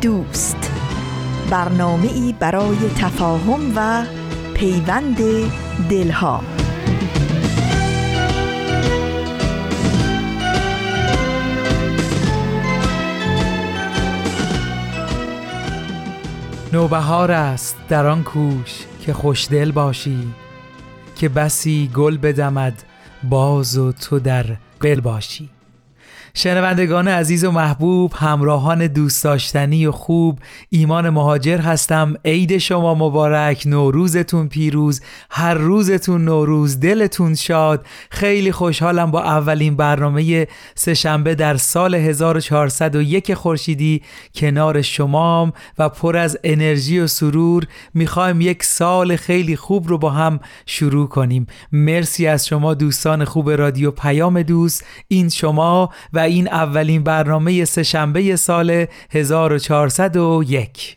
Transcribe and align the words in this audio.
دوست. 0.00 0.72
برنامه 1.50 2.12
ای 2.12 2.34
برای 2.40 2.76
تفاهم 2.98 3.72
و 3.76 4.04
پیوند 4.54 5.18
دلها. 5.90 6.42
نوبهار 16.72 17.32
است 17.32 17.76
در 17.88 18.06
آن 18.06 18.22
کوش 18.22 18.84
که 19.00 19.12
خوشدل 19.12 19.72
باشی 19.72 20.34
که 21.16 21.28
بسی 21.28 21.90
گل 21.94 22.16
بدمد 22.16 22.82
باز 23.22 23.78
و 23.78 23.92
تو 23.92 24.18
در 24.18 24.56
قل 24.80 25.00
باشی. 25.00 25.57
شنوندگان 26.38 27.08
عزیز 27.08 27.44
و 27.44 27.50
محبوب 27.50 28.12
همراهان 28.16 28.86
دوست 28.86 29.24
داشتنی 29.24 29.86
و 29.86 29.92
خوب 29.92 30.38
ایمان 30.68 31.10
مهاجر 31.10 31.58
هستم. 31.58 32.14
عید 32.24 32.58
شما 32.58 32.94
مبارک 32.94 33.62
نوروزتون 33.66 34.48
پیروز 34.48 35.00
هر 35.30 35.54
روزتون 35.54 36.24
نوروز 36.24 36.80
دلتون 36.80 37.34
شاد. 37.34 37.86
خیلی 38.10 38.52
خوشحالم 38.52 39.10
با 39.10 39.22
اولین 39.22 39.76
برنامه 39.76 40.46
سهشنبه 40.74 41.34
در 41.34 41.56
سال 41.56 41.94
1401 41.94 43.34
خورشیدی 43.34 44.02
کنار 44.34 44.82
شمام 44.82 45.52
و 45.78 45.88
پر 45.88 46.16
از 46.16 46.38
انرژی 46.44 46.98
و 46.98 47.06
سرور. 47.06 47.64
می‌خوایم 47.94 48.40
یک 48.40 48.62
سال 48.62 49.16
خیلی 49.16 49.56
خوب 49.56 49.88
رو 49.88 49.98
با 49.98 50.10
هم 50.10 50.40
شروع 50.66 51.08
کنیم. 51.08 51.46
مرسی 51.72 52.26
از 52.26 52.46
شما 52.46 52.74
دوستان 52.74 53.24
خوب 53.24 53.50
رادیو 53.50 53.90
پیام 53.90 54.42
دوست. 54.42 54.84
این 55.08 55.28
شما 55.28 55.90
و 56.12 56.27
این 56.28 56.48
اولین 56.48 57.02
برنامه 57.02 57.64
سهشنبه 57.64 58.36
سال 58.36 58.86
1401 59.10 60.96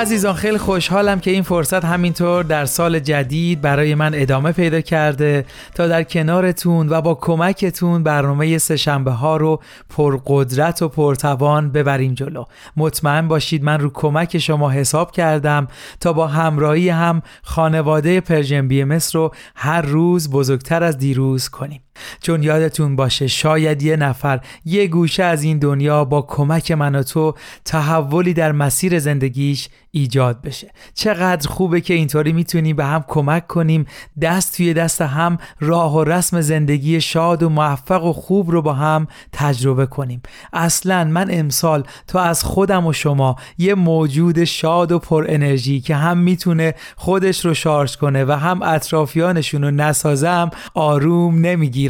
عزیزان 0.00 0.34
خیلی 0.34 0.58
خوشحالم 0.58 1.20
که 1.20 1.30
این 1.30 1.42
فرصت 1.42 1.84
همینطور 1.84 2.44
در 2.44 2.64
سال 2.64 2.98
جدید 2.98 3.60
برای 3.60 3.94
من 3.94 4.10
ادامه 4.14 4.52
پیدا 4.52 4.80
کرده 4.80 5.44
تا 5.74 5.88
در 5.88 6.02
کنارتون 6.02 6.88
و 6.88 7.00
با 7.00 7.14
کمکتون 7.14 8.02
برنامه 8.02 8.58
سهشنبه 8.58 9.10
ها 9.10 9.36
رو 9.36 9.60
پرقدرت 9.88 10.82
و 10.82 10.88
پرتوان 10.88 11.72
ببریم 11.72 12.14
جلو. 12.14 12.44
مطمئن 12.76 13.28
باشید 13.28 13.64
من 13.64 13.80
رو 13.80 13.90
کمک 13.94 14.38
شما 14.38 14.70
حساب 14.70 15.12
کردم 15.12 15.68
تا 16.00 16.12
با 16.12 16.26
همراهی 16.26 16.88
هم 16.88 17.22
خانواده 17.42 18.20
پرژن 18.20 18.68
بی 18.68 18.82
رو 19.14 19.30
هر 19.56 19.82
روز 19.82 20.30
بزرگتر 20.30 20.82
از 20.82 20.98
دیروز 20.98 21.48
کنیم. 21.48 21.80
چون 22.20 22.42
یادتون 22.42 22.96
باشه 22.96 23.26
شاید 23.26 23.82
یه 23.82 23.96
نفر 23.96 24.40
یه 24.64 24.86
گوشه 24.86 25.22
از 25.22 25.42
این 25.42 25.58
دنیا 25.58 26.04
با 26.04 26.22
کمک 26.22 26.70
من 26.70 26.94
و 26.94 27.02
تو 27.02 27.34
تحولی 27.64 28.34
در 28.34 28.52
مسیر 28.52 28.98
زندگیش 28.98 29.68
ایجاد 29.92 30.42
بشه. 30.42 30.70
چقدر 30.94 31.48
خوبه 31.48 31.80
که 31.80 31.94
اینطوری 31.94 32.32
می‌تونیم 32.32 32.76
به 32.76 32.84
هم 32.84 33.04
کمک 33.08 33.46
کنیم 33.46 33.86
دست 34.22 34.56
توی 34.56 34.74
دست 34.74 35.02
هم 35.02 35.38
راه 35.60 35.96
و 35.96 36.04
رسم 36.04 36.40
زندگی 36.40 37.00
شاد 37.00 37.42
و 37.42 37.48
موفق 37.48 38.04
و 38.04 38.12
خوب 38.12 38.50
رو 38.50 38.62
با 38.62 38.72
هم 38.72 39.06
تجربه 39.32 39.86
کنیم. 39.86 40.22
اصلا 40.52 41.04
من 41.04 41.26
امسال 41.30 41.84
تا 42.06 42.20
از 42.20 42.44
خودم 42.44 42.86
و 42.86 42.92
شما 42.92 43.36
یه 43.58 43.74
موجود 43.74 44.44
شاد 44.44 44.92
و 44.92 44.98
پر 44.98 45.26
انرژی 45.28 45.80
که 45.80 45.96
هم 45.96 46.18
می‌تونه 46.18 46.74
خودش 46.96 47.44
رو 47.44 47.54
شارژ 47.54 47.96
کنه 47.96 48.24
و 48.24 48.32
هم 48.32 48.62
اطرافیانشون 48.62 49.62
رو 49.64 49.70
نسازم 49.70 50.50
آروم 50.74 51.38
نمی‌گیرم. 51.38 51.89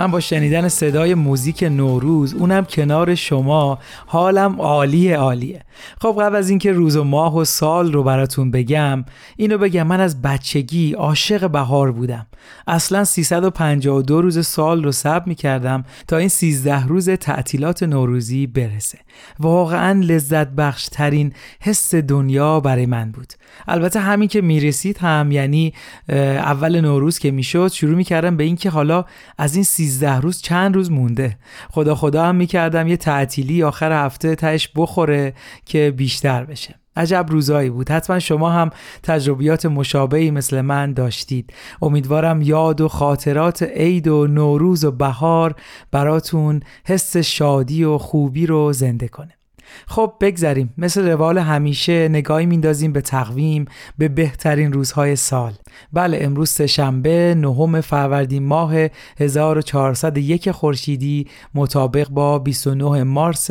من 0.00 0.10
با 0.10 0.20
شنیدن 0.20 0.68
صدای 0.68 1.14
موزیک 1.14 1.62
نوروز 1.62 2.34
اونم 2.34 2.64
کنار 2.64 3.14
شما. 3.14 3.78
حالم 4.06 4.60
عالیه 4.60 5.16
عالیه. 5.16 5.62
خب 6.00 6.16
قبل 6.20 6.36
از 6.36 6.50
اینکه 6.50 6.72
روز 6.72 6.96
و 6.96 7.04
ماه 7.04 7.36
و 7.36 7.44
سال 7.44 7.92
رو 7.92 8.02
براتون 8.02 8.50
بگم 8.50 9.04
اینو 9.36 9.58
بگم 9.58 9.86
من 9.86 10.00
از 10.00 10.22
بچگی 10.22 10.92
عاشق 10.92 11.50
بهار 11.50 11.92
بودم. 11.92 12.26
اصلا 12.66 13.04
352 13.04 14.20
روز 14.20 14.46
سال 14.46 14.84
رو 14.84 14.92
سب 14.92 15.22
می 15.26 15.34
کردم 15.34 15.84
تا 16.08 16.16
این 16.16 16.28
13 16.28 16.86
روز 16.86 17.10
تعطیلات 17.10 17.82
نوروزی 17.82 18.46
برسه. 18.46 18.98
واقعا 19.38 20.00
لذت 20.00 20.48
بخش 20.48 20.88
ترین 20.88 21.32
حس 21.60 21.94
دنیا 21.94 22.60
برای 22.60 22.86
من 22.86 23.10
بود. 23.10 23.32
البته 23.68 24.00
همین 24.00 24.28
که 24.28 24.40
می‌رسید 24.40 24.98
هم 24.98 25.32
یعنی 25.32 25.74
اول 26.08 26.80
نوروز 26.80 27.18
که 27.18 27.30
می‌شد 27.30 27.68
شروع 27.72 27.94
می‌کردم 27.94 28.36
به 28.36 28.44
اینکه 28.44 28.70
حالا 28.70 29.04
از 29.38 29.54
این 29.54 29.64
13 29.64 29.89
روز 30.02 30.42
چند 30.42 30.74
روز 30.74 30.90
مونده. 30.90 31.38
خدا 31.70 31.94
خدا 31.94 32.24
هم 32.24 32.34
می‌کردم 32.34 32.88
یه 32.88 32.96
تعطیلی 32.96 33.62
آخر 33.62 34.04
هفته 34.04 34.34
تش 34.34 34.68
بخوره 34.76 35.34
که 35.64 35.94
بیشتر 35.96 36.44
بشه. 36.44 36.74
عجب 36.96 37.26
روزایی 37.28 37.70
بود. 37.70 37.90
حتما 37.90 38.18
شما 38.18 38.50
هم 38.50 38.70
تجربیات 39.02 39.66
مشابهی 39.66 40.30
مثل 40.30 40.60
من 40.60 40.92
داشتید. 40.92 41.52
امیدوارم 41.82 42.42
یاد 42.42 42.80
و 42.80 42.88
خاطرات 42.88 43.62
عید 43.62 44.08
و 44.08 44.26
نوروز 44.26 44.84
و 44.84 44.90
بهار 44.90 45.54
براتون 45.90 46.60
حس 46.84 47.16
شادی 47.16 47.84
و 47.84 47.98
خوبی 47.98 48.46
رو 48.46 48.72
زنده 48.72 49.08
کنه. 49.08 49.39
خب 49.86 50.12
بگذریم. 50.20 50.74
مثل 50.78 51.08
روال 51.08 51.38
همیشه 51.38 52.08
نگاهی 52.08 52.46
میندازیم 52.46 52.92
به 52.92 53.00
تقویم 53.00 53.64
به 53.98 54.08
بهترین 54.08 54.72
روزهای 54.72 55.16
سال. 55.16 55.52
بله 55.92 56.18
امروز 56.20 56.50
سهشنبه 56.50 57.34
نهم 57.34 57.80
فروردین 57.80 58.46
ماه 58.46 58.74
1401 59.18 60.50
خورشیدی 60.50 61.26
مطابق 61.54 62.08
با 62.08 62.38
29 62.38 63.02
مارس 63.02 63.50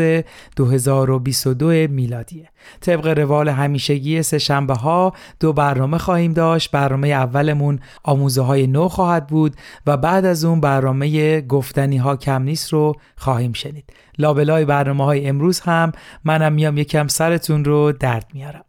2022 0.55 1.67
میلادیه. 1.67 2.49
طبق 2.81 3.07
روال 3.07 3.49
همیشگی 3.49 4.23
سهشنبه 4.23 4.73
ها 4.73 5.13
دو 5.39 5.53
برنامه 5.53 5.97
خواهیم 5.97 6.33
داشت. 6.33 6.71
برنامه 6.71 7.07
اولمون 7.07 7.79
آموزه 8.03 8.41
های 8.41 8.67
نو 8.67 8.87
خواهد 8.87 9.27
بود 9.27 9.55
و 9.87 9.97
بعد 9.97 10.25
از 10.25 10.45
اون 10.45 10.61
برنامه 10.61 11.41
گفتنی 11.41 11.97
ها 11.97 12.15
کم 12.15 12.41
نیست 12.41 12.73
رو 12.73 12.95
خواهیم 13.17 13.53
شنید. 13.53 13.93
لابلای 14.17 14.65
برنامه 14.65 15.05
های 15.05 15.27
امروز 15.27 15.59
هم 15.59 15.91
منم 16.23 16.53
میام 16.53 16.77
یکم 16.77 17.07
سرتون 17.07 17.65
رو 17.65 17.91
درد 17.91 18.25
میارم. 18.33 18.65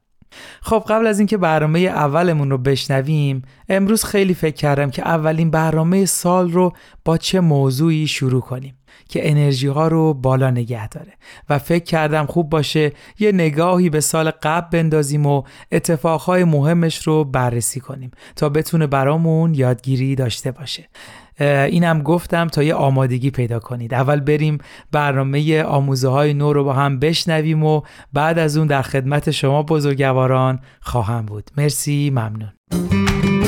خب 0.62 0.84
قبل 0.88 1.06
از 1.06 1.19
اینکه 1.19 1.37
برنامه 1.37 1.78
اولمون 1.78 2.50
رو 2.50 2.58
بشنویم 2.58 3.42
امروز 3.69 4.04
خیلی 4.04 4.34
فکر 4.34 4.54
کردم 4.56 4.90
که 4.90 5.08
اولین 5.08 5.50
برنامه 5.50 6.04
سال 6.04 6.50
رو 6.50 6.72
با 7.04 7.16
چه 7.16 7.40
موضوعی 7.40 8.06
شروع 8.06 8.40
کنیم. 8.40 8.75
که 9.08 9.31
انرژی 9.31 9.67
ها 9.67 9.88
رو 9.88 10.14
بالا 10.14 10.50
نگه 10.50 10.88
داره. 10.88 11.12
و 11.49 11.58
فکر 11.58 11.85
کردم 11.85 12.26
خوب 12.26 12.50
باشه 12.50 12.93
یه 13.19 13.32
نگاهی 13.32 13.91
به 13.91 14.00
سال 14.00 14.31
قبل 14.31 14.79
بندازیم 14.79 15.26
و 15.26 15.43
اتفاقهای 15.73 16.44
مهمش 16.44 17.06
رو 17.06 17.25
بررسی 17.25 17.81
کنیم 17.81 18.11
تا 18.37 18.49
بتونه 18.49 18.87
برامون 18.87 19.55
یادگیری 19.55 20.14
داشته 20.14 20.50
باشه. 20.50 20.88
اینم 21.41 22.02
گفتم 22.02 22.47
تا 22.49 22.62
یه 22.62 22.75
آمادگی 22.75 23.31
پیدا 23.31 23.58
کنید. 23.58 23.94
اول 23.94 24.20
بریم 24.20 24.58
برنامه 24.93 25.62
آموزه 25.62 26.08
های 26.08 26.35
نو 26.35 26.52
رو 26.52 26.64
با 26.64 26.73
هم 26.73 26.99
بشنویم 26.99 27.64
و 27.64 27.82
بعد 28.12 28.38
از 28.38 28.56
اون 28.56 28.67
در 28.67 28.82
خدمت 28.82 29.31
شما 29.31 29.62
بزرگواران 29.62 30.61
خواهم 30.81 31.26
بود. 31.26 31.50
مرسی 31.56 32.11
ممنون. 32.11 33.39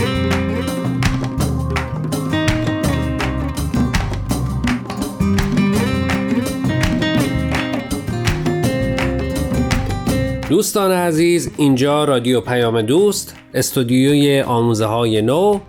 دوستان 10.53 10.93
عزیز 10.93 11.51
اینجا 11.57 12.05
رادیو 12.05 12.41
پیام 12.41 12.83
دوست 12.83 13.35
استودیوی 13.55 14.41
آموزه 14.41 14.87
های 14.87 15.23
نو 15.23 15.61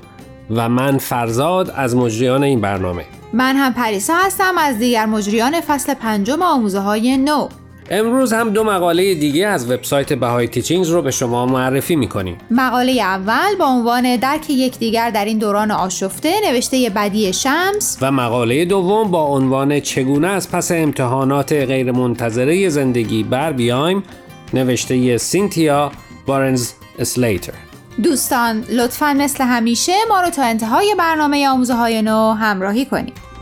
و 0.49 0.69
من 0.69 0.97
فرزاد 0.97 1.73
از 1.75 1.95
مجریان 1.95 2.43
این 2.43 2.61
برنامه. 2.61 3.05
من 3.33 3.55
هم 3.55 3.73
پریسا 3.73 4.13
هستم 4.15 4.53
از 4.57 4.79
دیگر 4.79 5.05
مجریان 5.05 5.61
فصل 5.61 5.93
پنجم 5.93 6.41
آموزه 6.41 6.79
های 6.79 7.17
نو. 7.17 7.47
امروز 7.89 8.33
هم 8.33 8.49
دو 8.49 8.63
مقاله 8.63 9.15
دیگه 9.15 9.47
از 9.47 9.71
وبسایت 9.71 10.13
بهای 10.13 10.47
تیچینگز 10.47 10.89
رو 10.89 11.01
به 11.01 11.11
شما 11.11 11.45
معرفی 11.45 11.95
می‌کنیم. 11.95 12.37
مقاله 12.51 12.91
اول 12.91 13.55
با 13.59 13.65
عنوان 13.65 14.15
درک 14.15 14.49
یکدیگر 14.49 15.09
در 15.09 15.25
این 15.25 15.37
دوران 15.37 15.71
آشفته 15.71 16.33
نوشته 16.51 16.91
بدی 16.95 17.33
شمس. 17.33 17.97
و 18.01 18.11
مقاله 18.11 18.65
دوم 18.65 19.11
با 19.11 19.23
عنوان 19.23 19.79
چگونه 19.79 20.27
از 20.27 20.51
پس 20.51 20.71
امتحانات 20.71 21.53
غیرمنتظره 21.53 22.69
زندگی 22.69 23.23
بر 23.23 23.51
بیایم 23.51 24.03
نوشته 24.53 25.17
سینتیا 25.17 25.91
بارنز 26.25 26.71
اسلیتر. 26.99 27.53
دوستان 28.03 28.65
لطفا 28.69 29.13
مثل 29.13 29.43
همیشه 29.43 29.93
ما 30.09 30.21
رو 30.21 30.29
تا 30.29 30.43
انتهای 30.43 30.95
برنامه 30.99 31.47
آموزه 31.49 31.73
های 31.73 32.01
نو 32.01 32.31
همراهی 32.31 32.85
کنید. 32.85 33.32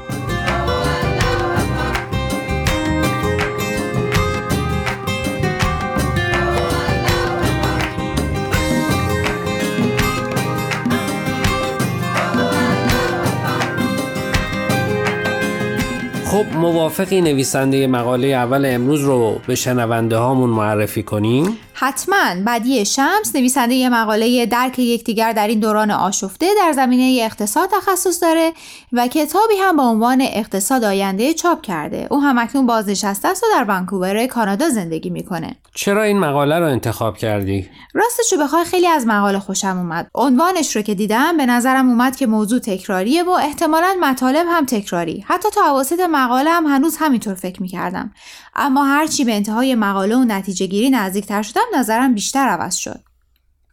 خب 16.41 16.55
موافقی 16.55 17.21
نویسنده 17.21 17.87
مقاله 17.87 18.27
اول 18.27 18.65
امروز 18.65 19.01
رو 19.03 19.41
به 19.47 19.55
شنونده 19.55 20.17
هامون 20.17 20.49
معرفی 20.49 21.03
کنیم؟ 21.03 21.57
حتما. 21.83 22.35
بدی 22.47 22.85
شمس 22.85 23.35
نویسنده 23.35 23.75
یه 23.75 23.89
مقاله 23.89 24.45
درک 24.45 24.79
یکدیگر 24.79 25.31
در 25.31 25.47
این 25.47 25.59
دوران 25.59 25.91
آشفته 25.91 26.47
در 26.57 26.71
زمینه 26.71 27.21
اقتصاد 27.23 27.69
تخصص 27.71 28.23
داره 28.23 28.53
و 28.91 29.07
کتابی 29.07 29.53
هم 29.61 29.77
با 29.77 29.83
عنوان 29.83 30.21
اقتصاد 30.21 30.83
آینده 30.83 31.33
چاپ 31.33 31.61
کرده. 31.61 32.07
او 32.11 32.21
هم 32.21 32.37
اکنون 32.37 32.65
بازنشسته 32.65 33.27
است 33.27 33.43
و 33.43 33.47
در 33.55 33.65
ونکوور 33.67 34.25
کانادا 34.25 34.69
زندگی 34.69 35.09
می‌کنه. 35.09 35.55
چرا 35.73 36.03
این 36.03 36.19
مقاله 36.19 36.59
رو 36.59 36.65
انتخاب 36.65 37.17
کردی؟ 37.17 37.69
راستش 37.93 38.33
رو 38.33 38.43
بخوای 38.43 38.65
خیلی 38.65 38.87
از 38.87 39.07
مقاله 39.07 39.39
خوشم 39.39 39.77
اومد. 39.77 40.07
عنوانش 40.15 40.75
رو 40.75 40.81
که 40.81 40.95
دیدم 40.95 41.37
به 41.37 41.45
نظرم 41.45 41.89
اومد 41.89 42.15
که 42.15 42.27
موضوع 42.27 42.59
تکراریه 42.59 43.23
و 43.23 43.29
احتمالا 43.29 43.95
مطالب 44.01 44.45
هم 44.49 44.65
تکراری. 44.65 45.25
حتی 45.27 45.49
تا 45.49 45.71
اواسط 45.71 45.99
مقاله 45.99 46.49
هم 46.49 46.65
هنوز 46.65 46.97
همینطور 46.97 47.33
فکر 47.35 47.61
می‌کردم. 47.61 48.13
اما 48.55 48.85
هرچی 48.85 49.23
به 49.23 49.35
انتهای 49.35 49.75
مقاله 49.75 50.15
و 50.15 50.23
نتیجه 50.23 50.65
گیری 50.65 50.89
نزدیکتر 50.89 51.41
شدم 51.41 51.61
نظرم 51.77 52.13
بیشتر 52.13 52.47
عوض 52.47 52.75
شد. 52.75 52.99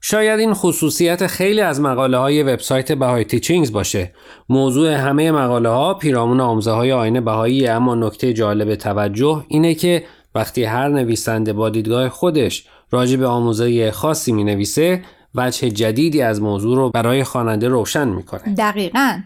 شاید 0.01 0.41
این 0.41 0.55
خصوصیت 0.55 1.27
خیلی 1.27 1.61
از 1.61 1.81
مقاله 1.81 2.19
های 2.19 2.43
وبسایت 2.43 2.93
بهای 2.93 3.25
تیچینگز 3.25 3.73
باشه. 3.73 4.13
موضوع 4.49 4.93
همه 4.93 5.31
مقاله 5.31 5.69
ها 5.69 5.95
پیرامون 5.95 6.41
آموزه 6.41 6.71
های 6.71 6.93
آینه 6.93 7.21
بهایی 7.21 7.67
اما 7.67 7.95
نکته 7.95 8.33
جالب 8.33 8.75
توجه 8.75 9.45
اینه 9.49 9.75
که 9.75 10.05
وقتی 10.35 10.65
هر 10.65 10.89
نویسنده 10.89 11.53
با 11.53 11.71
دیدگاه 11.71 12.09
خودش 12.09 12.67
راجع 12.91 13.17
به 13.17 13.27
آموزه 13.27 13.91
خاصی 13.91 14.33
می 14.33 14.45
نویسه 14.45 15.03
وجه 15.35 15.71
جدیدی 15.71 16.23
از 16.23 16.43
موضوع 16.43 16.77
رو 16.77 16.91
برای 16.91 17.25
خواننده 17.25 17.69
روشن 17.69 18.09
می‌کنه. 18.09 18.55
دقیقاً. 18.55 19.21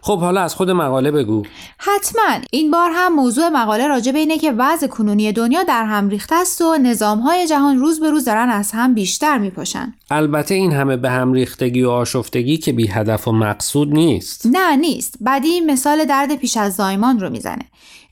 خب 0.00 0.20
حالا 0.20 0.40
از 0.40 0.54
خود 0.54 0.70
مقاله 0.70 1.10
بگو. 1.10 1.42
حتما. 1.78 2.38
این 2.50 2.70
بار 2.70 2.90
هم 2.94 3.14
موضوع 3.14 3.48
مقاله 3.48 3.86
راجع 3.86 4.12
به 4.12 4.18
اینه 4.18 4.38
که 4.38 4.52
وضع 4.52 4.86
کنونی 4.86 5.32
دنیا 5.32 5.62
در 5.62 5.84
هم 5.84 6.08
ریخته 6.08 6.34
است 6.34 6.62
و 6.62 6.76
نظامهای 6.76 7.46
جهان 7.46 7.78
روز 7.78 8.00
به 8.00 8.10
روز 8.10 8.24
دارن 8.24 8.48
از 8.48 8.72
هم 8.72 8.94
بیشتر 8.94 9.38
میپاشن. 9.38 9.94
البته 10.10 10.54
این 10.54 10.72
همه 10.72 10.96
به 10.96 11.10
هم 11.10 11.32
ریختگی 11.32 11.82
و 11.82 11.90
آشفتگی 11.90 12.56
که 12.56 12.72
بی 12.72 12.88
هدف 12.88 13.28
و 13.28 13.32
مقصود 13.32 13.92
نیست. 13.92 14.46
نه 14.46 14.76
نیست. 14.76 15.14
بعدی 15.20 15.60
مثال 15.60 16.04
درد 16.04 16.34
پیش 16.34 16.56
از 16.56 16.74
زایمان 16.74 17.20
رو 17.20 17.30
می‌زنه. 17.30 17.62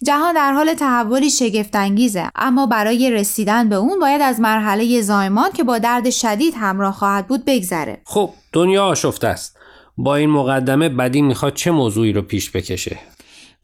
جهان 0.02 0.34
در 0.34 0.52
حال 0.52 0.74
تحولی 0.74 1.30
شگفتانگیزه 1.30 2.28
اما 2.34 2.66
برای 2.66 3.10
رسیدن 3.10 3.68
به 3.68 3.76
اون 3.76 3.98
باید 3.98 4.22
از 4.22 4.40
مرحله 4.40 5.00
زایمان 5.00 5.52
که 5.52 5.64
با 5.64 5.78
درد 5.78 6.10
شدید 6.10 6.54
همراه 6.56 6.94
خواهد 6.94 7.26
بود 7.26 7.44
بگذره. 7.44 8.00
خب 8.04 8.30
دنیا 8.52 8.84
آشفته 8.84 9.28
است. 9.28 9.53
با 9.96 10.16
این 10.16 10.30
مقدمه 10.30 10.88
بدی 10.88 11.22
می‌خواد 11.22 11.54
چه 11.54 11.70
موضوعی 11.70 12.12
رو 12.12 12.22
پیش 12.22 12.50
بکشه؟ 12.50 12.98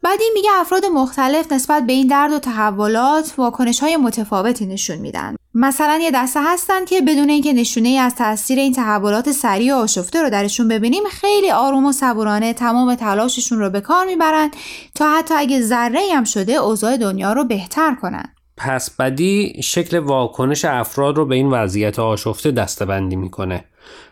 بدی 0.04 0.24
میگه 0.34 0.50
افراد 0.60 0.84
مختلف 0.86 1.52
نسبت 1.52 1.86
به 1.86 1.92
این 1.92 2.06
درد 2.06 2.32
و 2.32 2.38
تحولات 2.38 3.34
واکنش 3.38 3.80
های 3.80 3.96
متفاوتی 3.96 4.66
نشون 4.66 4.96
میدن. 4.96 5.36
مثلا 5.54 5.98
یه 6.02 6.10
دسته 6.10 6.40
هستن 6.42 6.84
که 6.84 7.00
بدون 7.00 7.28
اینکه 7.28 7.52
نشونه 7.52 7.88
ای 7.88 7.98
از 7.98 8.14
تاثیر 8.14 8.58
این 8.58 8.72
تحولات 8.72 9.32
سریع 9.32 9.74
و 9.74 9.78
آشفته 9.78 10.22
رو 10.22 10.30
درشون 10.30 10.68
ببینیم 10.68 11.02
خیلی 11.10 11.50
آروم 11.50 11.86
و 11.86 11.92
صبورانه 11.92 12.52
تمام 12.52 12.94
تلاششون 12.94 13.58
رو 13.58 13.70
به 13.70 13.80
کار 13.80 14.06
می‌برن 14.06 14.50
تا 14.94 15.10
حتی 15.10 15.34
اگه 15.34 15.60
ذره 15.60 16.00
هم 16.14 16.24
شده 16.24 16.52
اوضاع 16.52 16.96
دنیا 16.96 17.32
رو 17.32 17.44
بهتر 17.44 17.94
کنن. 17.94 18.34
پس 18.56 18.90
بدی 18.90 19.60
شکل 19.62 19.98
واکنش 19.98 20.64
افراد 20.64 21.16
رو 21.16 21.26
به 21.26 21.34
این 21.34 21.50
وضعیت 21.50 21.98
آشفته 21.98 22.50
دستبندی 22.50 23.16
می‌کنه. 23.16 23.64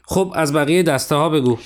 خب 0.04 0.32
از 0.34 0.52
بقیه 0.52 0.82
دسته 0.82 1.14
ها 1.14 1.28
بگو. 1.28 1.58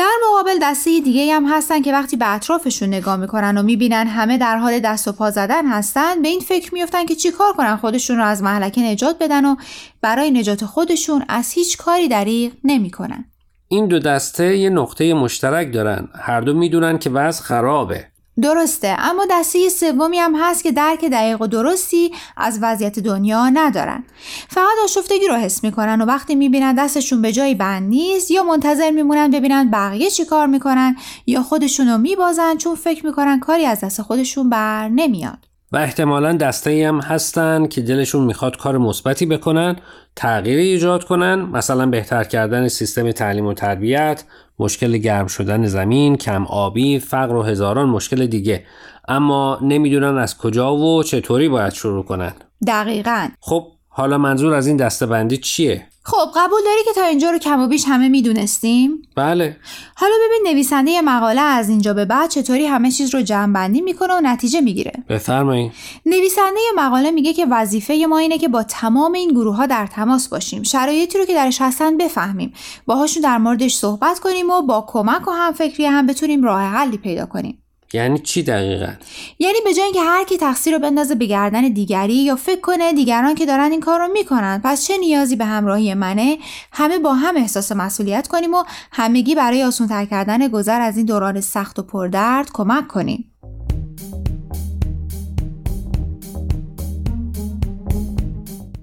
در 0.00 0.16
مقابل 0.28 0.58
دسته 0.62 1.00
دیگه 1.00 1.34
هم 1.34 1.46
هستن 1.48 1.82
که 1.82 1.92
وقتی 1.92 2.16
به 2.16 2.34
اطرافشون 2.34 2.88
نگاه 2.88 3.16
می‌کنن 3.16 3.58
و 3.58 3.62
می‌بینن 3.62 4.06
همه 4.06 4.38
در 4.38 4.56
حال 4.56 4.78
دست 4.78 5.08
و 5.08 5.12
پا 5.12 5.30
زدن 5.30 5.66
هستن 5.66 6.22
به 6.22 6.28
این 6.28 6.40
فکر 6.40 6.74
میفتن 6.74 7.06
که 7.06 7.14
چیکار 7.14 7.52
کنن 7.52 7.76
خودشون 7.76 8.16
رو 8.16 8.24
از 8.24 8.42
محلکه 8.42 8.80
نجات 8.80 9.16
بدن 9.20 9.44
و 9.44 9.56
برای 10.00 10.30
نجات 10.30 10.64
خودشون 10.64 11.24
از 11.28 11.52
هیچ 11.52 11.76
کاری 11.76 12.08
دریغ 12.08 12.52
نمی‌کنن. 12.64 13.24
این 13.68 13.86
دو 13.86 13.98
دسته 13.98 14.56
یه 14.56 14.70
نقطه 14.70 15.14
مشترک 15.14 15.72
دارن 15.72 16.08
هر 16.20 16.40
دو 16.40 16.54
می‌دونن 16.54 16.98
که 16.98 17.10
وضع 17.10 17.42
خرابه 17.42 18.06
درسته 18.42 18.96
اما 18.98 19.26
دسته 19.30 19.68
سومی 19.68 20.18
هم 20.18 20.34
هست 20.36 20.62
که 20.62 20.72
درک 20.72 21.04
دقیق 21.04 21.42
و 21.42 21.46
درستی 21.46 22.12
از 22.36 22.58
وضعیت 22.62 22.98
دنیا 22.98 23.48
ندارن. 23.48 24.04
فقط 24.48 24.78
آشفتگی 24.84 25.28
رو 25.28 25.34
حس 25.34 25.64
می‌کنن 25.64 26.00
و 26.00 26.04
وقتی 26.04 26.34
می‌بینن 26.34 26.74
دستشون 26.74 27.22
به 27.22 27.32
جایی 27.32 27.54
بند 27.54 27.88
نیست 27.88 28.30
یا 28.30 28.42
منتظر 28.42 28.90
میمونن 28.90 29.30
ببینن 29.30 29.70
بقیه 29.70 30.10
چی 30.10 30.24
کار 30.24 30.46
می‌کنن 30.46 30.96
یا 31.26 31.42
خودشون 31.42 31.88
رو 31.88 31.98
میبازن 31.98 32.56
چون 32.56 32.74
فکر 32.74 33.06
می‌کنن 33.06 33.40
کاری 33.40 33.66
از 33.66 33.80
دست 33.80 34.02
خودشون 34.02 34.50
بر 34.50 34.88
نمیاد. 34.88 35.49
و 35.72 35.76
احتمالا 35.76 36.32
دسته 36.32 36.88
هم 36.88 37.00
هستن 37.00 37.66
که 37.66 37.80
دلشون 37.80 38.24
می‌خواد 38.24 38.56
کار 38.56 38.78
مثبتی 38.78 39.26
بکنن 39.26 39.76
تغییری 40.16 40.68
ایجاد 40.68 41.04
کنن. 41.04 41.34
مثلا 41.34 41.86
بهتر 41.86 42.24
کردن 42.24 42.68
سیستم 42.68 43.12
تعلیم 43.12 43.46
و 43.46 43.54
تربیت 43.54 44.24
مشکل 44.58 44.96
گرم 44.96 45.26
شدن 45.26 45.66
زمین 45.66 46.16
کم 46.16 46.46
آبی 46.46 46.98
فقر 46.98 47.34
و 47.34 47.42
هزاران 47.42 47.88
مشکل 47.88 48.26
دیگه. 48.26 48.64
اما 49.08 49.58
نمی‌دونن 49.62 50.18
از 50.18 50.38
کجا 50.38 50.76
و 50.76 51.02
چطوری 51.02 51.48
باید 51.48 51.72
شروع 51.72 52.04
کنن. 52.04 52.32
دقیقا. 52.66 53.28
خب 53.40 53.66
حالا 53.88 54.18
منظور 54.18 54.54
از 54.54 54.66
این 54.66 54.76
دستبندی 54.76 55.36
چیه؟ 55.36 55.86
خب 56.02 56.28
قبول 56.36 56.60
داری 56.64 56.84
که 56.84 56.92
تا 56.94 57.04
اینجا 57.04 57.30
رو 57.30 57.38
کم 57.38 57.60
و 57.60 57.66
بیش 57.66 57.84
همه 57.88 58.08
می‌دونستیم؟ 58.08 59.02
بله. 59.16 59.56
حالا 59.96 60.12
ببین 60.26 60.52
نویسنده 60.52 61.00
مقاله 61.00 61.40
از 61.40 61.68
اینجا 61.68 61.94
به 61.94 62.04
بعد 62.04 62.30
چطوری 62.30 62.66
همه 62.66 62.90
چیز 62.90 63.14
رو 63.14 63.22
جمع 63.22 63.66
می‌کنه 63.66 64.14
و 64.14 64.20
نتیجه 64.22 64.60
می‌گیره. 64.60 64.92
بفرمایید 65.08 65.72
نویسنده 66.06 66.60
مقاله 66.76 67.10
میگه 67.10 67.32
که 67.32 67.46
وظیفه 67.50 68.06
ما 68.08 68.18
اینه 68.18 68.38
که 68.38 68.48
با 68.48 68.62
تمام 68.62 69.12
این 69.12 69.30
گروه 69.30 69.56
ها 69.56 69.66
در 69.66 69.86
تماس 69.86 70.28
باشیم. 70.28 70.62
شرایطی 70.62 71.18
رو 71.18 71.24
که 71.24 71.34
درش 71.34 71.60
هستن 71.60 71.96
بفهمیم. 71.96 72.52
باهاشون 72.86 73.22
در 73.22 73.38
موردش 73.38 73.74
صحبت 73.74 74.18
کنیم 74.18 74.50
و 74.50 74.62
با 74.62 74.84
کمک 74.88 75.28
و 75.28 75.30
همفکری 75.30 75.86
هم 75.86 76.06
بتونیم 76.06 76.44
راه 76.44 76.62
حلی 76.62 76.96
پیدا 76.96 77.26
کنیم. 77.26 77.59
یعنی 77.92 78.18
چی 78.18 78.42
دقیقا؟ 78.42 78.92
یعنی 79.38 79.58
به 79.64 79.74
جای 79.74 79.84
اینکه 79.84 80.00
هر 80.00 80.24
کی 80.24 80.36
تقصیر 80.36 80.72
رو 80.72 80.78
بندازه 80.78 81.14
به 81.14 81.26
گردن 81.26 81.68
دیگری 81.68 82.14
یا 82.14 82.36
فکر 82.36 82.60
کنه 82.60 82.92
دیگران 82.92 83.34
که 83.34 83.46
دارن 83.46 83.70
این 83.70 83.80
کار 83.80 84.00
رو 84.00 84.12
می‌کنن 84.12 84.60
پس 84.64 84.86
چه 84.86 84.98
نیازی 84.98 85.36
به 85.36 85.44
همراهی 85.44 85.94
منه 85.94 86.38
همه 86.72 86.98
با 86.98 87.14
هم 87.14 87.36
احساس 87.36 87.72
مسئولیت 87.72 88.28
کنیم 88.28 88.54
و 88.54 88.64
همگی 88.92 89.34
برای 89.34 89.62
آسان‌تر 89.62 90.04
کردن 90.04 90.48
گذر 90.48 90.80
از 90.80 90.96
این 90.96 91.06
دوران 91.06 91.40
سخت 91.40 91.78
و 91.78 91.82
پردرد 91.82 92.50
کمک 92.52 92.88
کنیم 92.88 93.32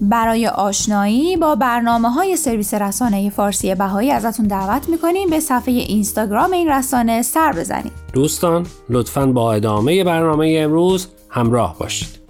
برای 0.00 0.46
آشنایی 0.46 1.36
با 1.36 1.54
برنامه 1.54 2.10
های 2.10 2.36
سرویس 2.36 2.74
رسانه 2.74 3.30
فارسی 3.30 3.74
بهایی 3.74 4.10
ازتون 4.10 4.46
دعوت 4.46 4.88
می‌کنیم 4.88 5.30
به 5.30 5.40
صفحه 5.40 5.74
اینستاگرام 5.74 6.52
این 6.52 6.68
رسانه 6.70 7.22
سر 7.22 7.52
بزنید. 7.52 7.92
دوستان 8.12 8.66
لطفا 8.90 9.26
با 9.26 9.52
ادامه 9.52 10.04
برنامه 10.04 10.56
امروز 10.58 11.08
همراه 11.30 11.78
باشید. 11.78 12.23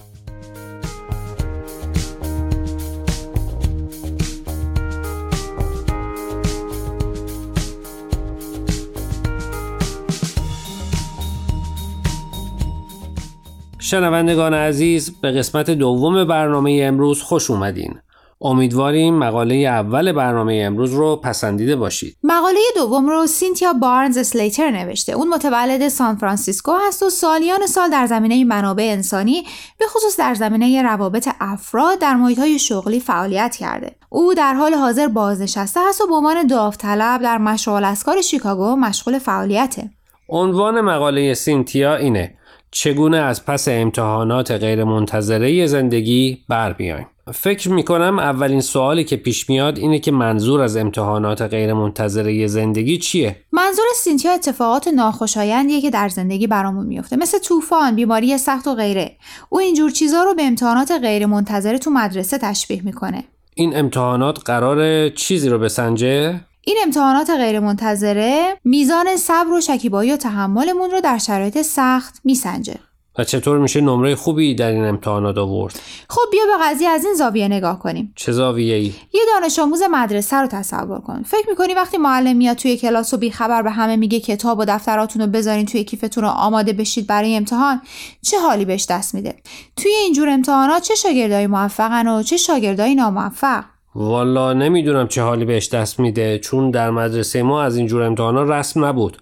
شنوندگان 13.95 14.55
عزیز 14.55 15.21
به 15.21 15.31
قسمت 15.33 15.71
دوم 15.71 16.25
برنامه 16.25 16.81
امروز 16.83 17.23
خوش 17.23 17.51
اومدین. 17.51 17.95
امیدواریم 18.41 19.15
مقاله 19.15 19.55
اول 19.55 20.13
برنامه 20.13 20.63
امروز 20.67 20.93
رو 20.93 21.17
پسندیده 21.17 21.77
باشید. 21.77 22.17
مقاله 22.23 22.59
دوم 22.77 23.09
رو 23.09 23.27
سینتیا 23.27 23.73
بارنز 23.73 24.27
اسلیتر 24.26 24.71
نوشته. 24.71 25.13
اون 25.13 25.29
متولد 25.29 25.89
سان 25.89 26.17
فرانسیسکو 26.17 26.73
هست 26.89 27.03
و 27.03 27.11
سالیان 27.11 27.67
سال 27.67 27.91
در 27.91 28.07
زمینه 28.07 28.45
منابع 28.45 28.85
انسانی 28.85 29.45
به 29.79 29.87
خصوص 29.87 30.19
در 30.19 30.35
زمینه 30.35 30.83
روابط 30.83 31.29
افراد 31.41 31.99
در 31.99 32.15
محیط 32.15 32.39
های 32.39 32.59
شغلی 32.59 33.01
فعالیت 33.01 33.57
کرده. 33.57 33.97
او 34.11 34.35
در 34.35 34.55
حال 34.55 34.75
حاضر 34.75 35.07
بازنشسته 35.07 35.81
هست 35.89 36.01
و 36.01 36.07
به 36.07 36.15
عنوان 36.15 36.47
داوطلب 36.47 37.23
در 37.23 37.39
مشرق‌الاذکار 37.38 38.21
شیکاگو 38.21 38.77
مشغول 38.77 39.19
فعالیته. 39.19 39.91
عنوان 40.29 40.81
مقاله 40.81 41.35
سینتیا 41.35 41.97
اینه 41.97 42.35
چگونه 42.75 43.16
از 43.16 43.45
پس 43.47 43.69
امتحانات 43.69 44.50
غیرمنتظره 44.50 45.66
زندگی 45.66 46.38
بر 46.49 46.73
بیایم 46.73 47.07
فکر 47.33 47.71
می 47.71 47.83
کنم 47.83 48.19
اولین 48.19 48.61
سوالی 48.61 49.04
که 49.04 49.16
پیش 49.16 49.50
میاد 49.50 49.78
اینه 49.78 49.99
که 49.99 50.12
منظور 50.12 50.61
از 50.61 50.76
امتحانات 50.76 51.43
غیرمنتظره 51.43 52.47
زندگی 52.47 52.99
چیه؟ 52.99 53.37
منظور 53.52 53.85
سینتیا 53.97 54.33
اتفاقات 54.33 54.88
ناخوشایندیه 54.88 55.81
که 55.81 55.90
در 55.90 56.09
زندگی 56.09 56.47
برامون 56.47 56.87
میفته 56.87 57.16
مثل 57.16 57.38
طوفان، 57.38 57.97
بیماری 57.97 58.38
سخت 58.38 58.66
و 58.66 58.75
غیره. 58.75 59.16
او 59.49 59.59
اینجور 59.59 59.90
چیزها 59.90 60.23
رو 60.23 60.35
به 60.35 60.43
امتحانات 60.43 60.93
غیرمنتظره 61.02 61.78
تو 61.78 61.90
مدرسه 61.90 62.38
تشبیه 62.38 62.83
می‌کنه. 62.85 63.25
این 63.54 63.76
امتحانات 63.76 64.38
قرار 64.45 65.09
چیزی 65.09 65.49
رو 65.49 65.59
بسنجه؟ 65.59 66.40
این 66.66 66.76
امتحانات 66.85 67.30
غیرمنتظره 67.30 68.59
میزان 68.64 69.16
صبر 69.16 69.52
و 69.52 69.61
شکیبایی 69.61 70.12
و 70.12 70.16
تحملمون 70.16 70.90
رو 70.90 71.00
در 71.00 71.18
شرایط 71.18 71.62
سخت 71.62 72.21
میسنجه. 72.25 72.75
و 73.18 73.25
چطور 73.25 73.59
میشه 73.59 73.80
نمره 73.80 74.14
خوبی 74.14 74.54
در 74.54 74.71
این 74.71 74.85
امتحانات 74.85 75.38
آورد؟ 75.38 75.80
خب 76.09 76.23
بیا 76.30 76.42
به 76.47 76.64
قضیه 76.64 76.88
از 76.88 77.04
این 77.04 77.14
زاویه 77.14 77.49
نگاه 77.49 77.78
کنیم. 77.78 78.12
چه 78.16 78.33
زاویه 78.33 78.75
ای؟ 78.75 78.94
یه 79.14 79.21
دانش 79.35 79.59
آموز 79.59 79.83
مدرسه 79.90 80.37
رو 80.37 80.47
تصور 80.47 81.00
کن. 81.00 81.23
فکر 81.23 81.49
می‌کنی 81.49 81.75
وقتی 81.75 81.99
معلم 81.99 82.37
میاد 82.37 82.56
توی 82.56 82.76
کلاس 82.76 83.14
و 83.14 83.16
بیخبر 83.16 83.62
به 83.62 83.71
همه 83.71 83.97
میگه 83.97 84.21
کتاب 84.21 84.59
و 84.59 84.64
دفتراتون 84.64 85.23
رو 85.23 85.28
بذارین 85.28 85.66
توی 85.66 85.85
کیفتون 85.85 86.25
رو 86.25 86.30
آماده 86.30 86.73
بشید 86.73 87.06
برای 87.06 87.37
امتحان 87.37 87.83
چه 88.23 88.40
حالی 88.40 88.64
بهش 88.64 88.87
دست 88.90 89.14
میده؟ 89.14 89.37
توی 89.76 89.92
اینجور 89.92 90.28
امتحانات 90.28 90.83
چه 90.83 90.94
شاگردایی 90.94 91.47
موفقن 91.47 92.09
و 92.09 92.23
چه 92.23 92.37
شاگردایی 92.37 92.94
ناموفق؟ 92.94 93.64
والا 93.95 94.53
نمی‌دونم 94.53 95.09
چه 95.09 95.23
حالی 95.23 95.45
بهش 95.45 95.69
دست 95.69 96.01
میده 96.01 96.39
چون 96.39 96.71
در 96.71 96.91
مدرسه 96.91 97.43
ما 97.43 97.63
از 97.63 97.77
اینجور 97.77 98.03
امتحانا 98.03 98.43
رسم 98.43 98.85
نبود. 98.85 99.19